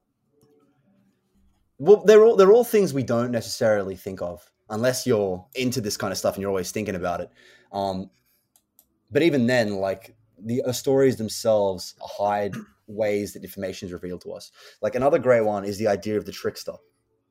[1.81, 5.97] Well, they're all they're all things we don't necessarily think of unless you're into this
[5.97, 7.31] kind of stuff and you're always thinking about it.
[7.73, 8.11] Um,
[9.11, 12.55] but even then, like the uh, stories themselves hide
[12.87, 14.53] ways that information is revealed to us.
[14.83, 16.75] Like another great one is the idea of the trickster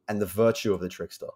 [0.08, 1.28] and the virtue of the trickster.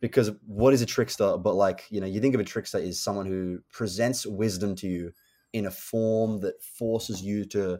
[0.00, 1.36] Because what is a trickster?
[1.36, 4.88] But like, you know, you think of a trickster is someone who presents wisdom to
[4.88, 5.12] you
[5.52, 7.78] in a form that forces you to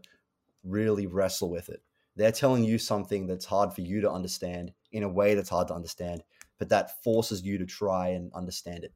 [0.63, 1.83] really wrestle with it.
[2.17, 5.69] They're telling you something that's hard for you to understand in a way that's hard
[5.69, 6.23] to understand,
[6.59, 8.93] but that forces you to try and understand it.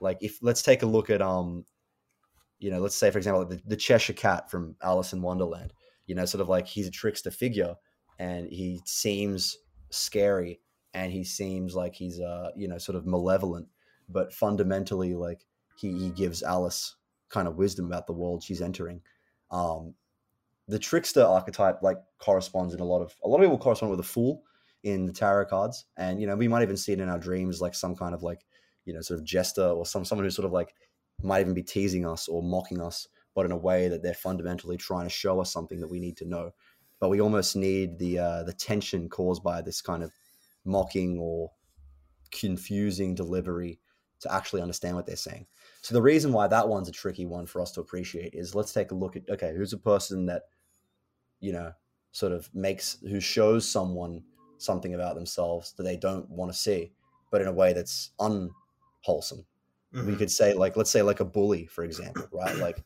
[0.00, 1.64] Like if let's take a look at um,
[2.58, 5.72] you know, let's say for example the, the Cheshire Cat from Alice in Wonderland.
[6.06, 7.74] You know, sort of like he's a trickster figure,
[8.18, 9.58] and he seems
[9.90, 10.60] scary,
[10.94, 13.68] and he seems like he's uh, you know, sort of malevolent,
[14.08, 15.44] but fundamentally like
[15.76, 16.96] he, he gives Alice
[17.28, 19.02] kind of wisdom about the world she's entering.
[19.50, 19.94] Um,
[20.68, 24.00] the trickster archetype like corresponds in a lot of a lot of people correspond with
[24.00, 24.42] a fool
[24.84, 27.60] in the tarot cards, and you know we might even see it in our dreams,
[27.60, 28.44] like some kind of like
[28.84, 30.74] you know sort of jester or some someone who's sort of like
[31.22, 34.76] might even be teasing us or mocking us, but in a way that they're fundamentally
[34.76, 36.50] trying to show us something that we need to know.
[37.00, 40.12] But we almost need the uh, the tension caused by this kind of
[40.64, 41.50] mocking or
[42.30, 43.80] confusing delivery
[44.20, 45.46] to actually understand what they're saying.
[45.80, 48.72] So the reason why that one's a tricky one for us to appreciate is let's
[48.72, 50.42] take a look at okay, who's a person that
[51.40, 51.72] you know
[52.12, 54.22] sort of makes who shows someone
[54.58, 56.92] something about themselves that they don't want to see,
[57.30, 59.44] but in a way that's unwholesome.
[59.94, 60.06] Mm-hmm.
[60.06, 62.56] We could say, like, let's say, like a bully, for example, right?
[62.56, 62.82] Like,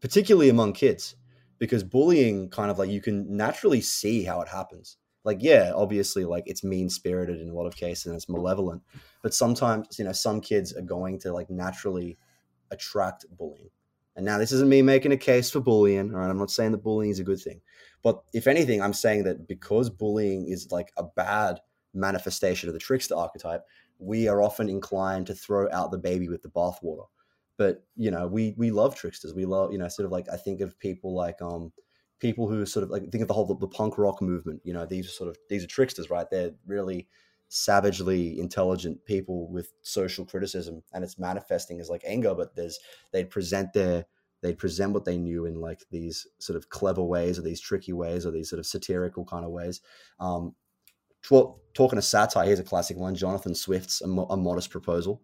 [0.00, 1.16] particularly among kids,
[1.58, 4.96] because bullying kind of like you can naturally see how it happens.
[5.24, 8.82] Like, yeah, obviously, like it's mean spirited in a lot of cases and it's malevolent,
[9.22, 12.16] but sometimes, you know, some kids are going to like naturally
[12.70, 13.70] attract bullying.
[14.16, 16.30] And now, this isn't me making a case for bullying, all right?
[16.30, 17.60] I'm not saying that bullying is a good thing.
[18.02, 21.60] But if anything, I'm saying that because bullying is like a bad
[21.92, 23.62] manifestation of the trickster archetype,
[23.98, 27.06] we are often inclined to throw out the baby with the bathwater.
[27.56, 29.34] But you know, we we love tricksters.
[29.34, 31.72] We love you know, sort of like I think of people like um
[32.18, 34.62] people who sort of like think of the whole the, the punk rock movement.
[34.64, 36.26] You know, these are sort of these are tricksters, right?
[36.30, 37.06] They're really
[37.48, 42.34] savagely intelligent people with social criticism, and it's manifesting as like anger.
[42.34, 42.78] But there's
[43.12, 44.06] they present their
[44.42, 47.92] they'd present what they knew in like these sort of clever ways or these tricky
[47.92, 49.80] ways or these sort of satirical kind of ways.
[50.18, 50.54] Um,
[51.22, 55.22] talking to satire, here's a classic one Jonathan Swift's a, Mo- a Modest Proposal.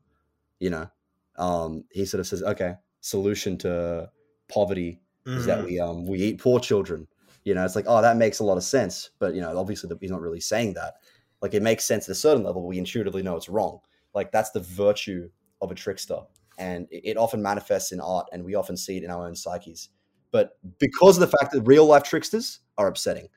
[0.61, 0.91] You know,
[1.39, 4.11] um, he sort of says, okay, solution to
[4.49, 5.39] poverty mm-hmm.
[5.39, 5.67] is that mm-hmm.
[5.67, 7.07] we um, we eat poor children.
[7.45, 9.11] You know, it's like, oh, that makes a lot of sense.
[9.21, 10.95] But, you know, obviously he's not really saying that.
[11.41, 12.67] Like, it makes sense at a certain level.
[12.67, 13.79] We intuitively know it's wrong.
[14.15, 15.29] Like, that's the virtue
[15.61, 16.19] of a trickster
[16.59, 19.91] and it often manifests in art and we often see it in our own psyches.
[20.31, 23.29] But because of the fact that real life tricksters are upsetting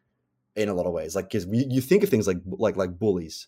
[0.55, 3.47] in a lot of ways like because you think of things like like like bullies.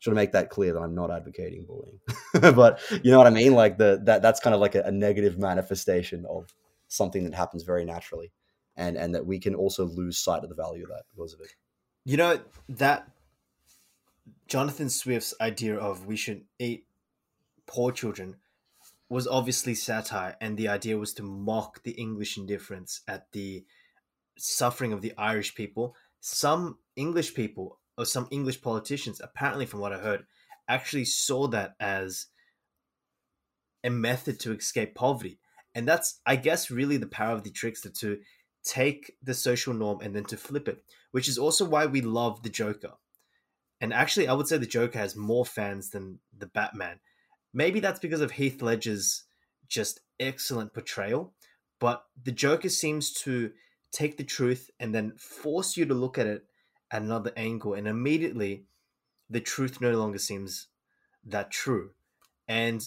[0.00, 1.98] Should make that clear that i'm not advocating bullying?
[2.54, 3.54] But you know what i mean?
[3.54, 6.54] Like the that that's kind of like a, a negative manifestation of
[6.88, 8.32] something that happens very naturally
[8.76, 11.40] and and that we can also lose sight of the value of that because of
[11.40, 11.48] it.
[12.04, 13.08] You know that
[14.46, 16.84] jonathan swift's idea of we should eat
[17.66, 18.36] poor children
[19.08, 23.64] was obviously satire, and the idea was to mock the English indifference at the
[24.38, 25.94] suffering of the Irish people.
[26.20, 30.24] Some English people, or some English politicians, apparently, from what I heard,
[30.68, 32.26] actually saw that as
[33.84, 35.38] a method to escape poverty.
[35.74, 38.18] And that's, I guess, really the power of the trickster to
[38.64, 42.42] take the social norm and then to flip it, which is also why we love
[42.42, 42.92] the Joker.
[43.80, 47.00] And actually, I would say the Joker has more fans than the Batman
[47.54, 49.24] Maybe that's because of Heath Ledger's
[49.68, 51.32] just excellent portrayal,
[51.78, 53.52] but the Joker seems to
[53.92, 56.44] take the truth and then force you to look at it
[56.90, 58.64] at another angle, and immediately
[59.30, 60.66] the truth no longer seems
[61.24, 61.90] that true.
[62.48, 62.86] And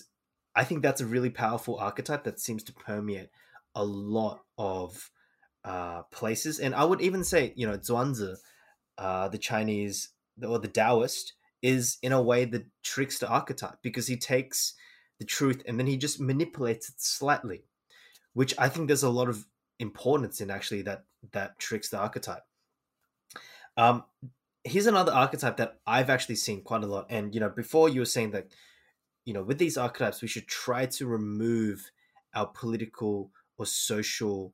[0.56, 3.30] I think that's a really powerful archetype that seems to permeate
[3.74, 5.10] a lot of
[5.64, 6.60] uh, places.
[6.60, 8.36] And I would even say, you know, Zhuangzi,
[8.98, 10.10] uh, the Chinese
[10.46, 14.74] or the Taoist, is in a way the trickster archetype because he takes
[15.20, 17.64] the truth and then he just manipulates it slightly,
[18.34, 19.46] which I think there's a lot of
[19.80, 22.44] importance in actually that that trickster archetype.
[23.76, 24.04] Um,
[24.64, 28.02] here's another archetype that I've actually seen quite a lot, and you know, before you
[28.02, 28.48] were saying that,
[29.26, 31.90] you know, with these archetypes we should try to remove
[32.34, 34.54] our political or social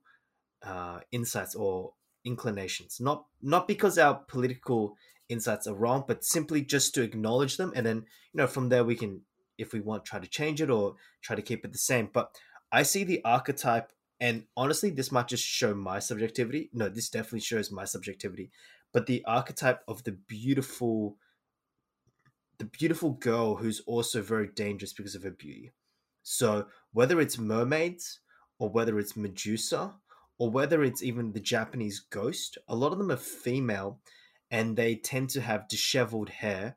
[0.61, 1.93] uh, insights or
[2.25, 4.95] inclinations, not not because our political
[5.33, 8.85] insights are wrong, but simply just to acknowledge them, and then you know from there
[8.85, 9.21] we can,
[9.57, 12.09] if we want, try to change it or try to keep it the same.
[12.13, 12.33] But
[12.71, 16.69] I see the archetype, and honestly, this might just show my subjectivity.
[16.73, 18.51] No, this definitely shows my subjectivity.
[18.93, 21.17] But the archetype of the beautiful,
[22.59, 25.71] the beautiful girl who's also very dangerous because of her beauty.
[26.21, 28.19] So whether it's mermaids
[28.59, 29.95] or whether it's Medusa
[30.37, 33.99] or whether it's even the Japanese ghost, a lot of them are female
[34.53, 36.75] and they tend to have disheveled hair,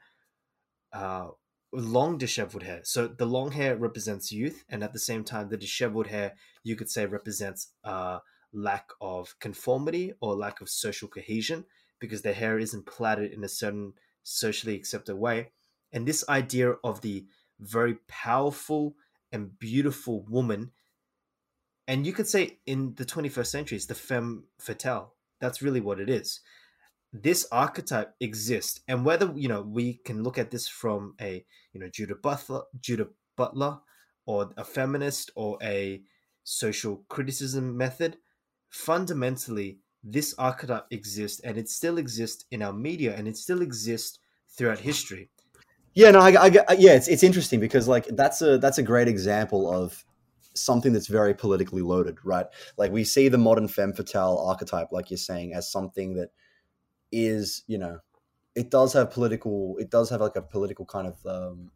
[0.94, 1.28] uh,
[1.74, 2.80] long disheveled hair.
[2.84, 6.32] So the long hair represents youth, and at the same time, the disheveled hair
[6.64, 8.20] you could say represents uh,
[8.50, 11.66] lack of conformity or lack of social cohesion
[11.98, 15.50] because their hair isn't plaited in a certain socially accepted way.
[15.92, 17.26] And this idea of the
[17.60, 18.96] very powerful
[19.30, 20.70] and beautiful woman,
[21.86, 25.12] and you could say in the 21st century, it's the femme fatale.
[25.40, 26.40] That's really what it is
[27.12, 28.80] this archetype exists.
[28.88, 32.62] And whether you know we can look at this from a you know judith butler
[32.80, 33.78] judith butler
[34.26, 36.02] or a feminist or a
[36.44, 38.18] social criticism method
[38.70, 44.18] fundamentally this archetype exists and it still exists in our media and it still exists
[44.48, 45.30] throughout history.
[45.94, 46.46] Yeah no I, I,
[46.78, 50.04] yeah it's, it's interesting because like that's a that's a great example of
[50.54, 52.46] something that's very politically loaded right?
[52.76, 56.30] Like we see the modern femme fatale archetype like you're saying as something that
[57.12, 57.98] is you know
[58.54, 61.70] it does have political it does have like a political kind of um,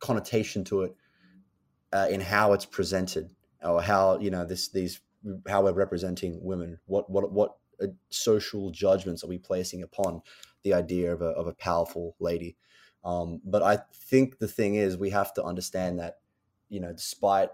[0.00, 0.94] connotation to it
[1.92, 3.30] uh, in how it's presented
[3.62, 5.00] or how you know this these
[5.48, 6.78] how we're representing women.
[6.86, 10.22] What what what uh, social judgments are we placing upon
[10.62, 12.56] the idea of a, of a powerful lady?
[13.04, 16.16] Um, but i think the thing is we have to understand that
[16.68, 17.50] you know despite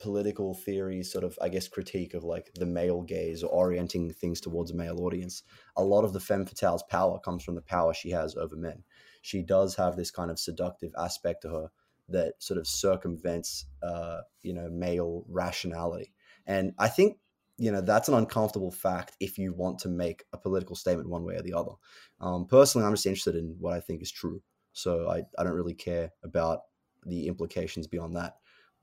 [0.00, 4.40] political theories sort of i guess critique of like the male gaze or orienting things
[4.40, 5.44] towards a male audience
[5.76, 8.84] a lot of the femme fatale's power comes from the power she has over men.
[9.22, 11.70] She does have this kind of seductive aspect to her
[12.08, 16.12] that sort of circumvents uh, you know male rationality.
[16.46, 17.18] And i think
[17.56, 21.24] you know that's an uncomfortable fact if you want to make a political statement one
[21.24, 21.72] way or the other.
[22.20, 24.42] Um, personally i'm just interested in what i think is true.
[24.72, 26.60] So I, I don't really care about
[27.06, 28.34] the implications beyond that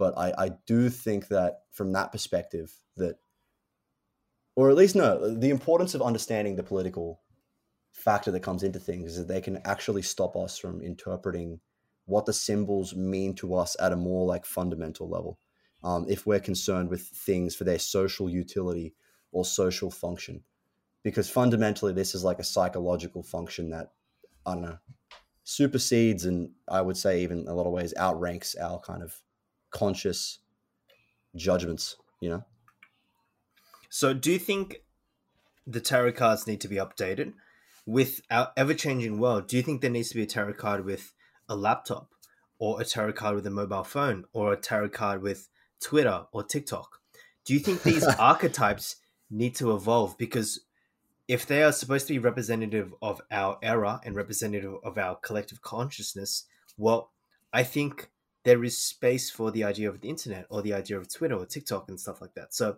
[0.01, 3.17] but I, I do think that from that perspective that
[4.55, 7.21] or at least no the importance of understanding the political
[7.91, 11.59] factor that comes into things is that they can actually stop us from interpreting
[12.05, 15.37] what the symbols mean to us at a more like fundamental level
[15.83, 18.95] um, if we're concerned with things for their social utility
[19.31, 20.41] or social function.
[21.03, 23.91] Because fundamentally this is like a psychological function that
[24.47, 24.79] i don't know
[25.43, 29.21] supersedes and i would say even in a lot of ways outranks our kind of
[29.71, 30.39] conscious
[31.35, 32.43] judgments, you know?
[33.89, 34.83] So, do you think
[35.67, 37.33] the tarot cards need to be updated
[37.85, 39.47] with our ever changing world?
[39.47, 41.13] Do you think there needs to be a tarot card with
[41.49, 42.09] a laptop,
[42.59, 45.49] or a tarot card with a mobile phone, or a tarot card with
[45.81, 46.99] Twitter or TikTok?
[47.43, 48.97] Do you think these archetypes
[49.29, 50.17] need to evolve?
[50.17, 50.61] Because
[51.27, 55.61] if they are supposed to be representative of our era and representative of our collective
[55.61, 56.45] consciousness,
[56.77, 57.11] well,
[57.53, 58.09] I think
[58.43, 61.45] there is space for the idea of the internet or the idea of Twitter or
[61.45, 62.53] TikTok and stuff like that.
[62.53, 62.77] So,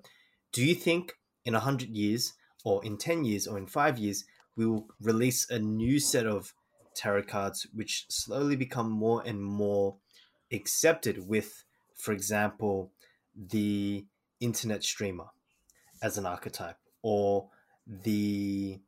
[0.52, 1.14] do you think
[1.46, 2.34] in 100 years
[2.64, 6.54] or in 10 years or in five years, we will release a new set of
[6.96, 9.96] tarot cards which slowly become more and more
[10.52, 11.64] accepted with,
[11.96, 12.92] for example,
[13.36, 14.06] the
[14.40, 15.28] internet streamer
[16.02, 17.50] as an archetype or
[17.88, 18.80] the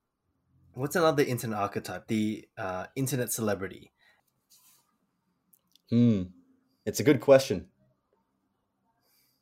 [0.73, 2.07] what's another internet archetype?
[2.07, 3.91] The uh, internet celebrity.
[5.89, 6.23] Hmm
[6.85, 7.67] it's a good question.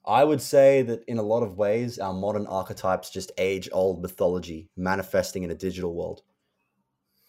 [0.05, 4.01] I would say that in a lot of ways, our modern archetypes just age old
[4.01, 6.23] mythology manifesting in a digital world.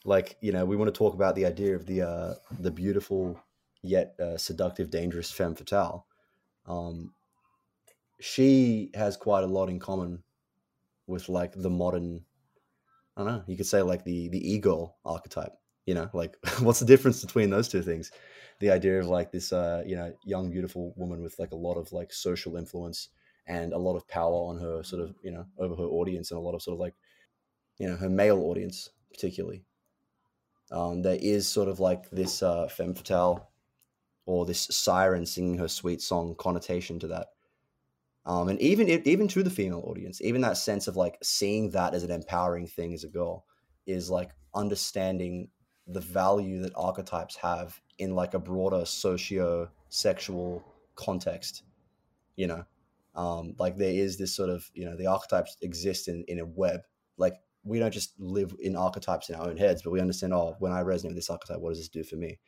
[0.05, 3.41] Like, you know, we want to talk about the idea of the uh, the beautiful
[3.83, 6.07] yet uh, seductive, dangerous femme fatale.
[6.67, 7.13] Um,
[8.21, 10.23] she has quite a lot in common
[11.07, 12.25] with like the modern,
[13.17, 15.53] I don't know, you could say like the the ego archetype.
[15.87, 18.11] You know, like what's the difference between those two things?
[18.61, 21.77] The idea of like this uh, you know young beautiful woman with like a lot
[21.77, 23.09] of like social influence
[23.47, 26.39] and a lot of power on her sort of you know over her audience and
[26.39, 26.95] a lot of sort of like
[27.79, 29.65] you know her male audience particularly
[30.71, 33.51] Um, there is sort of like this uh, femme fatale
[34.27, 37.29] or this siren singing her sweet song connotation to that.
[38.27, 41.95] Um, and even even to the female audience, even that sense of like seeing that
[41.95, 43.47] as an empowering thing as a girl
[43.87, 45.51] is like understanding
[45.87, 50.65] the value that archetypes have in like a broader socio sexual
[50.97, 51.63] context.
[52.37, 52.65] You know,
[53.15, 56.45] um, like there is this sort of you know the archetypes exist in in a
[56.45, 56.81] web.
[57.17, 60.35] Like we don't just live in archetypes in our own heads, but we understand.
[60.35, 62.39] Oh, when I resonate with this archetype, what does this do for me?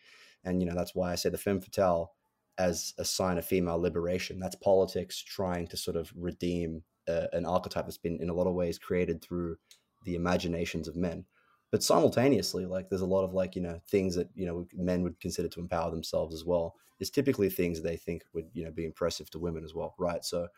[0.44, 2.12] And you know that's why I say the femme fatale
[2.58, 4.40] as a sign of female liberation.
[4.40, 8.46] That's politics trying to sort of redeem uh, an archetype that's been in a lot
[8.46, 9.56] of ways created through
[10.04, 11.24] the imaginations of men.
[11.70, 15.02] But simultaneously, like there's a lot of like you know things that you know men
[15.02, 16.76] would consider to empower themselves as well.
[16.98, 20.24] Is typically things they think would you know be impressive to women as well, right?
[20.24, 20.48] So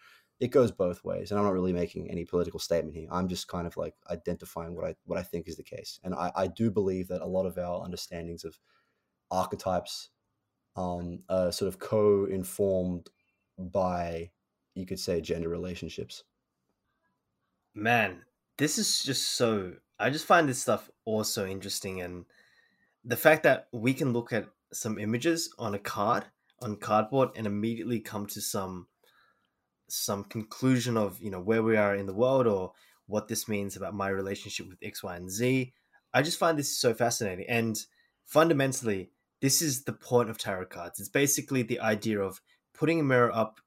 [0.41, 3.09] it goes both ways, and I'm not really making any political statement here.
[3.11, 6.15] I'm just kind of like identifying what I what I think is the case, and
[6.15, 8.59] I, I do believe that a lot of our understandings of
[9.31, 10.11] archetypes
[10.77, 13.11] um, uh, sort of co-informed
[13.59, 14.31] by
[14.75, 16.25] you could say gender relationships
[17.75, 18.25] man
[18.59, 22.25] this is just so i just find this stuff also interesting and
[23.05, 26.25] the fact that we can look at some images on a card
[26.61, 28.87] on cardboard and immediately come to some
[29.89, 32.73] some conclusion of you know where we are in the world or
[33.07, 35.73] what this means about my relationship with x y and z
[36.13, 37.87] i just find this so fascinating and
[38.27, 40.99] fundamentally this is the point of tarot cards.
[40.99, 42.41] It's basically the idea of
[42.75, 43.61] putting a mirror up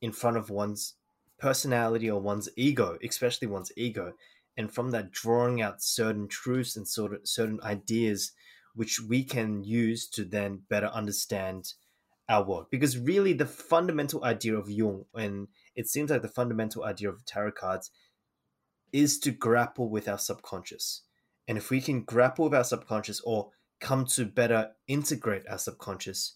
[0.00, 0.94] in front of one's
[1.42, 4.12] personality or one's ego, especially one's ego,
[4.56, 8.32] and from that drawing out certain truths and sort of certain ideas
[8.74, 11.74] which we can use to then better understand
[12.28, 12.66] our world.
[12.70, 17.26] Because really, the fundamental idea of Jung, and it seems like the fundamental idea of
[17.26, 17.90] tarot cards,
[18.92, 21.02] is to grapple with our subconscious.
[21.48, 26.34] And if we can grapple with our subconscious or come to better integrate our subconscious,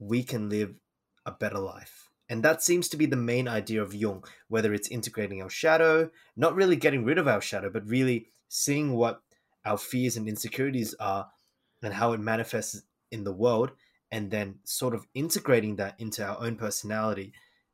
[0.00, 0.80] we can live
[1.24, 2.07] a better life.
[2.28, 6.10] And that seems to be the main idea of Jung, whether it's integrating our shadow,
[6.36, 9.22] not really getting rid of our shadow, but really seeing what
[9.64, 11.30] our fears and insecurities are
[11.82, 13.70] and how it manifests in the world,
[14.10, 17.32] and then sort of integrating that into our own personality.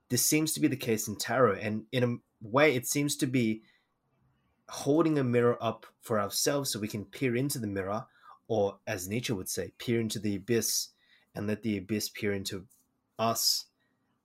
[0.09, 1.55] This seems to be the case in tarot.
[1.55, 3.63] And in a way, it seems to be
[4.69, 8.07] holding a mirror up for ourselves so we can peer into the mirror
[8.49, 10.89] or as Nietzsche would say, peer into the abyss
[11.35, 12.67] and let the abyss peer into
[13.19, 13.67] us.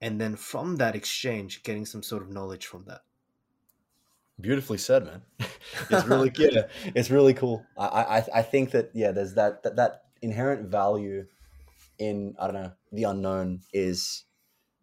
[0.01, 3.01] And then from that exchange, getting some sort of knowledge from that.
[4.39, 5.21] Beautifully said, man.
[5.89, 7.65] it's really yeah, it's really cool.
[7.77, 11.25] I, I I think that yeah, there's that, that that inherent value
[11.97, 14.23] in I don't know the unknown is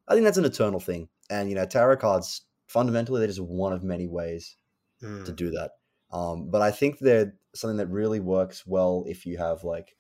[0.07, 3.73] I think that's an eternal thing, and you know tarot cards fundamentally they're just one
[3.73, 4.57] of many ways
[5.03, 5.25] mm.
[5.25, 5.73] to do that.
[6.13, 9.97] Um, but I think they're something that really works well if you have like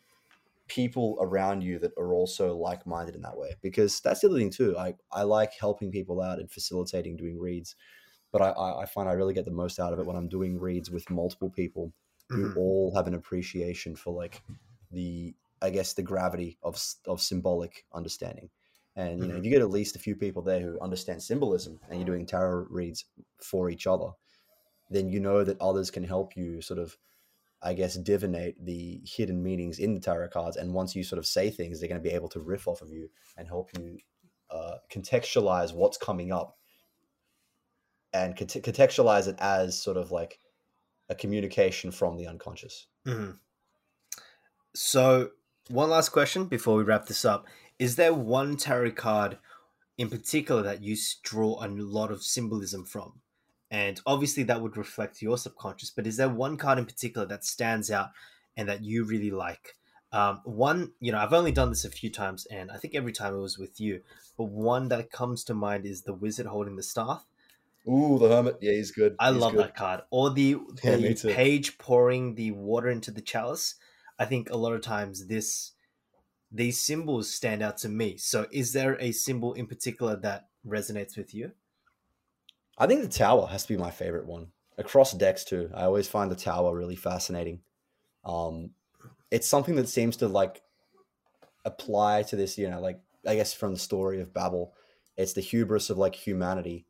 [0.68, 4.50] people around you that are also like-minded in that way because that's the other thing
[4.50, 7.76] too i, I like helping people out and facilitating doing reads
[8.32, 10.58] but I, I find i really get the most out of it when i'm doing
[10.58, 11.92] reads with multiple people
[12.28, 12.58] who mm-hmm.
[12.58, 14.42] all have an appreciation for like
[14.90, 18.50] the i guess the gravity of, of symbolic understanding
[18.96, 19.38] and you know mm-hmm.
[19.38, 22.26] if you get at least a few people there who understand symbolism and you're doing
[22.26, 23.04] tarot reads
[23.40, 24.08] for each other
[24.90, 26.96] then you know that others can help you sort of
[27.66, 30.56] I guess, divinate the hidden meanings in the tarot cards.
[30.56, 32.80] And once you sort of say things, they're going to be able to riff off
[32.80, 33.98] of you and help you
[34.50, 36.56] uh, contextualize what's coming up
[38.12, 40.38] and cont- contextualize it as sort of like
[41.08, 42.86] a communication from the unconscious.
[43.04, 43.32] Mm-hmm.
[44.76, 45.30] So,
[45.68, 47.48] one last question before we wrap this up.
[47.80, 49.38] Is there one tarot card
[49.98, 53.22] in particular that you draw a lot of symbolism from?
[53.70, 57.44] And obviously that would reflect your subconscious but is there one card in particular that
[57.44, 58.10] stands out
[58.56, 59.74] and that you really like
[60.12, 63.12] um, one you know i've only done this a few times and i think every
[63.12, 64.00] time it was with you
[64.36, 67.26] but one that comes to mind is the wizard holding the staff
[67.88, 68.58] Ooh, the hermit.
[68.60, 69.14] Yeah, he's good.
[69.18, 69.60] I he's love good.
[69.60, 70.00] that card.
[70.10, 73.76] Or the, the yeah, page pouring the water into the chalice.
[74.18, 75.72] I think a lot of times this
[76.50, 78.16] these symbols stand out to me.
[78.16, 81.52] So is there a symbol in particular that resonates with you?
[82.78, 84.48] I think the tower has to be my favorite one
[84.78, 85.70] across decks too.
[85.74, 87.60] I always find the tower really fascinating.
[88.24, 88.70] Um,
[89.30, 90.62] it's something that seems to like
[91.64, 94.74] apply to this, you know, like I guess from the story of Babel,
[95.16, 96.86] it's the hubris of like humanity.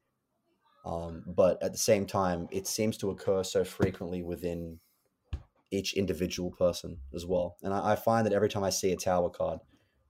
[0.84, 4.78] Um, but at the same time, it seems to occur so frequently within
[5.70, 7.56] each individual person as well.
[7.62, 9.60] And I, I find that every time I see a tower card,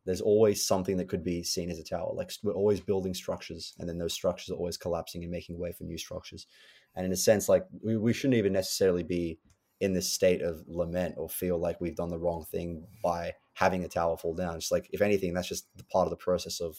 [0.06, 2.12] there's always something that could be seen as a tower.
[2.14, 5.72] Like we're always building structures, and then those structures are always collapsing and making way
[5.72, 6.46] for new structures.
[6.94, 9.40] And in a sense, like we, we shouldn't even necessarily be
[9.80, 13.84] in this state of lament or feel like we've done the wrong thing by having
[13.84, 14.54] a tower fall down.
[14.54, 16.76] It's like if anything, that's just the part of the process of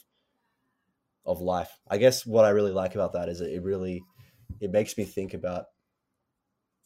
[1.26, 1.78] of life.
[1.90, 4.02] I guess what I really like about that is it really
[4.62, 5.66] it makes me think about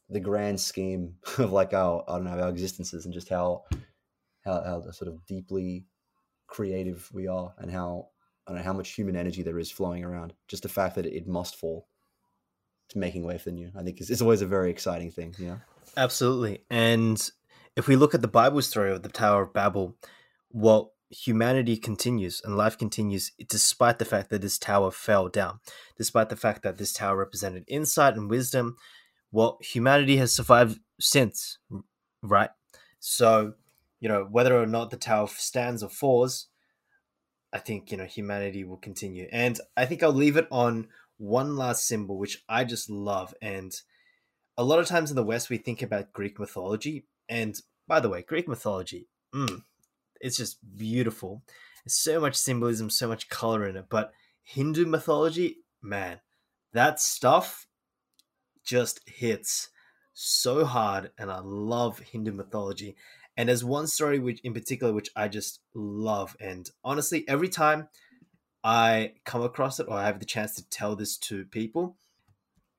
[0.10, 3.64] the grand scheme of like our I don't know our existences and just how
[4.44, 5.86] how, how sort of deeply
[6.52, 8.10] creative we are and how
[8.46, 10.34] I don't know how much human energy there is flowing around.
[10.48, 11.88] Just the fact that it must fall
[12.90, 15.34] to making way for the new, I think is, is always a very exciting thing.
[15.40, 15.62] Know?
[15.96, 16.64] Absolutely.
[16.70, 17.32] And
[17.76, 19.96] if we look at the Bible story of the Tower of Babel,
[20.52, 25.60] well, humanity continues and life continues despite the fact that this tower fell down,
[25.98, 28.76] despite the fact that this tower represented insight and wisdom.
[29.32, 31.58] Well, humanity has survived since,
[32.22, 32.50] right?
[33.00, 33.54] So,
[34.02, 36.48] you know, whether or not the tower stands or falls,
[37.54, 39.30] I think, you know, humanity will continue.
[39.32, 40.88] And I think I'll leave it on
[41.18, 43.34] one last symbol, which I just love.
[43.42, 43.74] And
[44.58, 47.06] a lot of times in the West, we think about Greek mythology.
[47.30, 47.56] And
[47.88, 49.64] by the way, Greek mythology, mm,
[50.20, 51.44] it's just beautiful.
[51.86, 53.86] There's so much symbolism, so much color in it.
[53.90, 56.22] But Hindu mythology, man,
[56.74, 57.68] that stuff
[58.64, 59.70] just hits
[60.14, 61.12] so hard.
[61.18, 62.96] And I love Hindu mythology.
[63.42, 66.38] And there's one story which in particular which I just love.
[66.40, 67.88] And honestly, every time
[68.64, 71.98] I come across it or I have the chance to tell this to people,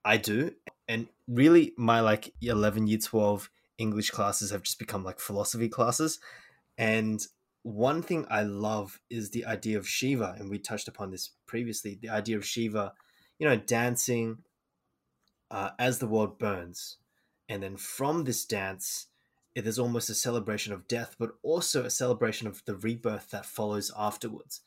[0.04, 0.52] I do.
[0.86, 6.20] And really my like 11 year 12 English classes have just become like philosophy classes.
[6.78, 7.26] And
[7.64, 11.98] one thing I love is the idea of Shiva, and we touched upon this previously.
[12.00, 12.92] The idea of Shiva,
[13.40, 14.44] you know, dancing
[15.50, 16.98] uh, as the world burns,
[17.48, 19.08] and then from this dance,
[19.54, 23.46] it is almost a celebration of death, but also a celebration of the rebirth that
[23.46, 24.60] follows afterwards.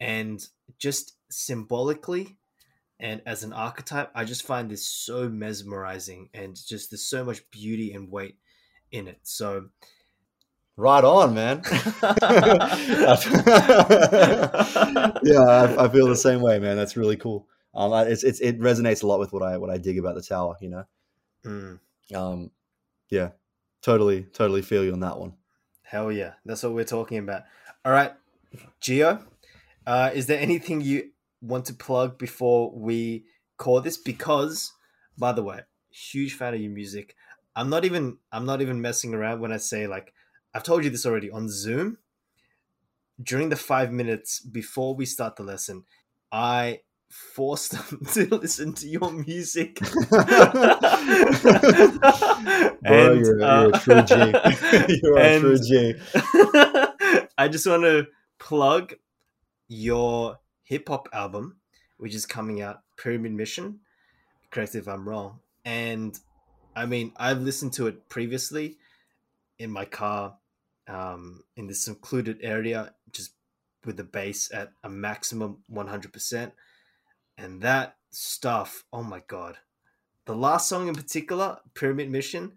[0.00, 0.44] And
[0.78, 2.38] just symbolically,
[2.98, 7.48] and as an archetype, I just find this so mesmerizing, and just there's so much
[7.50, 8.36] beauty and weight
[8.90, 9.20] in it.
[9.22, 9.68] So
[10.76, 11.62] Right on, man.
[11.66, 11.76] yeah,
[15.46, 16.78] I, I, feel the same way, man.
[16.78, 17.46] That's really cool.
[17.74, 20.22] Um, it's, it's it resonates a lot with what I what I dig about the
[20.22, 20.56] tower.
[20.60, 20.84] You know.
[21.44, 21.80] Mm.
[22.14, 22.50] Um,
[23.10, 23.30] yeah,
[23.82, 25.34] totally, totally feel you on that one.
[25.82, 27.42] Hell yeah, that's what we're talking about.
[27.84, 28.12] All right,
[28.80, 29.18] Geo,
[29.86, 31.10] uh, is there anything you
[31.40, 33.24] want to plug before we
[33.58, 33.98] call this?
[33.98, 34.72] Because,
[35.18, 35.60] by the way,
[35.90, 37.14] huge fan of your music.
[37.54, 40.14] I'm not even I'm not even messing around when I say like
[40.54, 41.98] I've told you this already on Zoom.
[43.22, 45.84] During the five minutes before we start the lesson,
[46.32, 46.80] I
[47.12, 49.78] forced them to listen to your music.
[50.08, 50.20] Bro,
[52.84, 54.14] and, you're, uh, you're, a true G.
[55.02, 55.94] You're a true G.
[57.36, 58.06] I just want to
[58.38, 58.94] plug
[59.68, 61.56] your hip hop album,
[61.98, 63.80] which is coming out, Pyramid Mission.
[64.50, 65.40] Correct if I'm wrong.
[65.64, 66.18] And
[66.74, 68.78] I mean, I've listened to it previously
[69.58, 70.36] in my car
[70.88, 73.32] um, in this secluded area, just
[73.84, 76.52] with the bass at a maximum 100%.
[77.42, 79.56] And that stuff, oh my god.
[80.26, 82.52] The last song in particular, Pyramid Mission,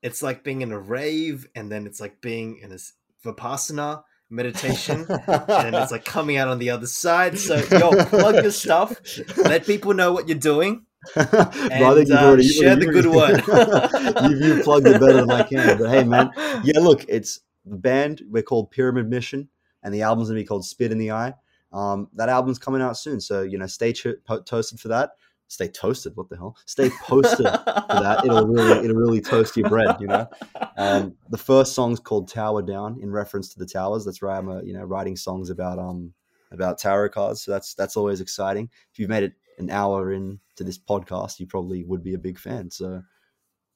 [0.00, 2.78] it's like being in a rave, and then it's like being in a
[3.24, 7.36] Vipassana meditation, and it's like coming out on the other side.
[7.36, 8.94] So, yo, plug your stuff,
[9.36, 10.86] let people know what you're doing.
[11.16, 14.30] and, I think you've already uh, share the good one.
[14.30, 15.78] you've, you plugged it better than I can.
[15.78, 16.30] But hey, man,
[16.62, 18.22] yeah, look, it's the band.
[18.28, 19.48] We're called Pyramid Mission,
[19.82, 21.34] and the album's gonna be called Spit in the Eye.
[21.72, 24.06] Um, that album's coming out soon, so you know, stay ch-
[24.46, 25.10] toasted for that.
[25.48, 26.14] Stay toasted.
[26.14, 26.56] What the hell?
[26.66, 28.22] Stay posted for that.
[28.24, 29.96] It'll really, it'll really toast your bread.
[29.98, 30.28] You know.
[30.76, 34.04] Um, the first song's called Tower Down, in reference to the towers.
[34.04, 36.12] That's why I'm, a, you know, writing songs about um
[36.52, 37.42] about tarot cards.
[37.42, 38.68] So that's that's always exciting.
[38.92, 42.38] If you've made it an hour into this podcast, you probably would be a big
[42.38, 42.70] fan.
[42.70, 43.02] So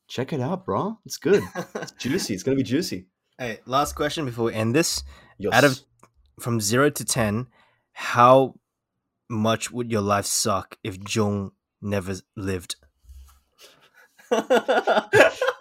[0.08, 0.98] check it out, bro.
[1.06, 1.42] It's good.
[1.74, 2.34] It's juicy.
[2.34, 3.06] It's gonna be juicy.
[3.38, 5.02] Hey, last question before we end this.
[5.38, 5.54] Yes.
[5.54, 5.80] Out of
[6.38, 7.46] from zero to ten,
[7.92, 8.54] how
[9.28, 12.76] much would your life suck if Jung never lived?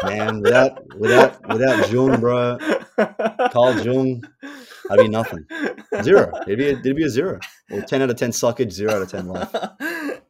[0.03, 2.57] Man, without without without Jung, bro,
[3.51, 4.23] Carl Jung,
[4.89, 5.45] I'd be nothing.
[6.01, 6.32] Zero.
[6.47, 7.39] It'd be a, it'd be a zero.
[7.69, 9.53] Well, ten out of ten suckage, zero out of ten life.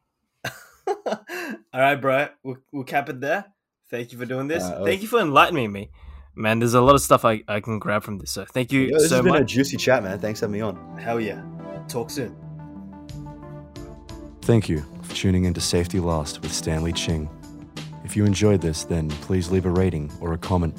[1.73, 2.27] All right, bro.
[2.43, 3.45] We'll, we'll cap it there.
[3.89, 4.63] Thank you for doing this.
[4.63, 5.91] Uh, thank you for enlightening me,
[6.35, 6.59] man.
[6.59, 8.31] There's a lot of stuff I, I can grab from this.
[8.31, 9.41] So thank you Yo, this so has been much.
[9.41, 10.19] a juicy chat, man.
[10.19, 10.97] Thanks for having me on.
[10.97, 11.43] Hell yeah.
[11.91, 12.33] Talk soon.
[14.43, 17.29] Thank you for tuning into Safety Last with Stanley Ching.
[18.05, 20.73] If you enjoyed this, then please leave a rating or a comment.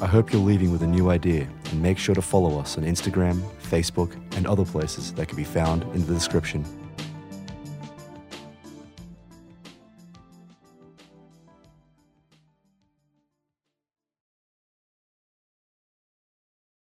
[0.00, 2.84] I hope you're leaving with a new idea and make sure to follow us on
[2.84, 6.64] Instagram, Facebook, and other places that can be found in the description.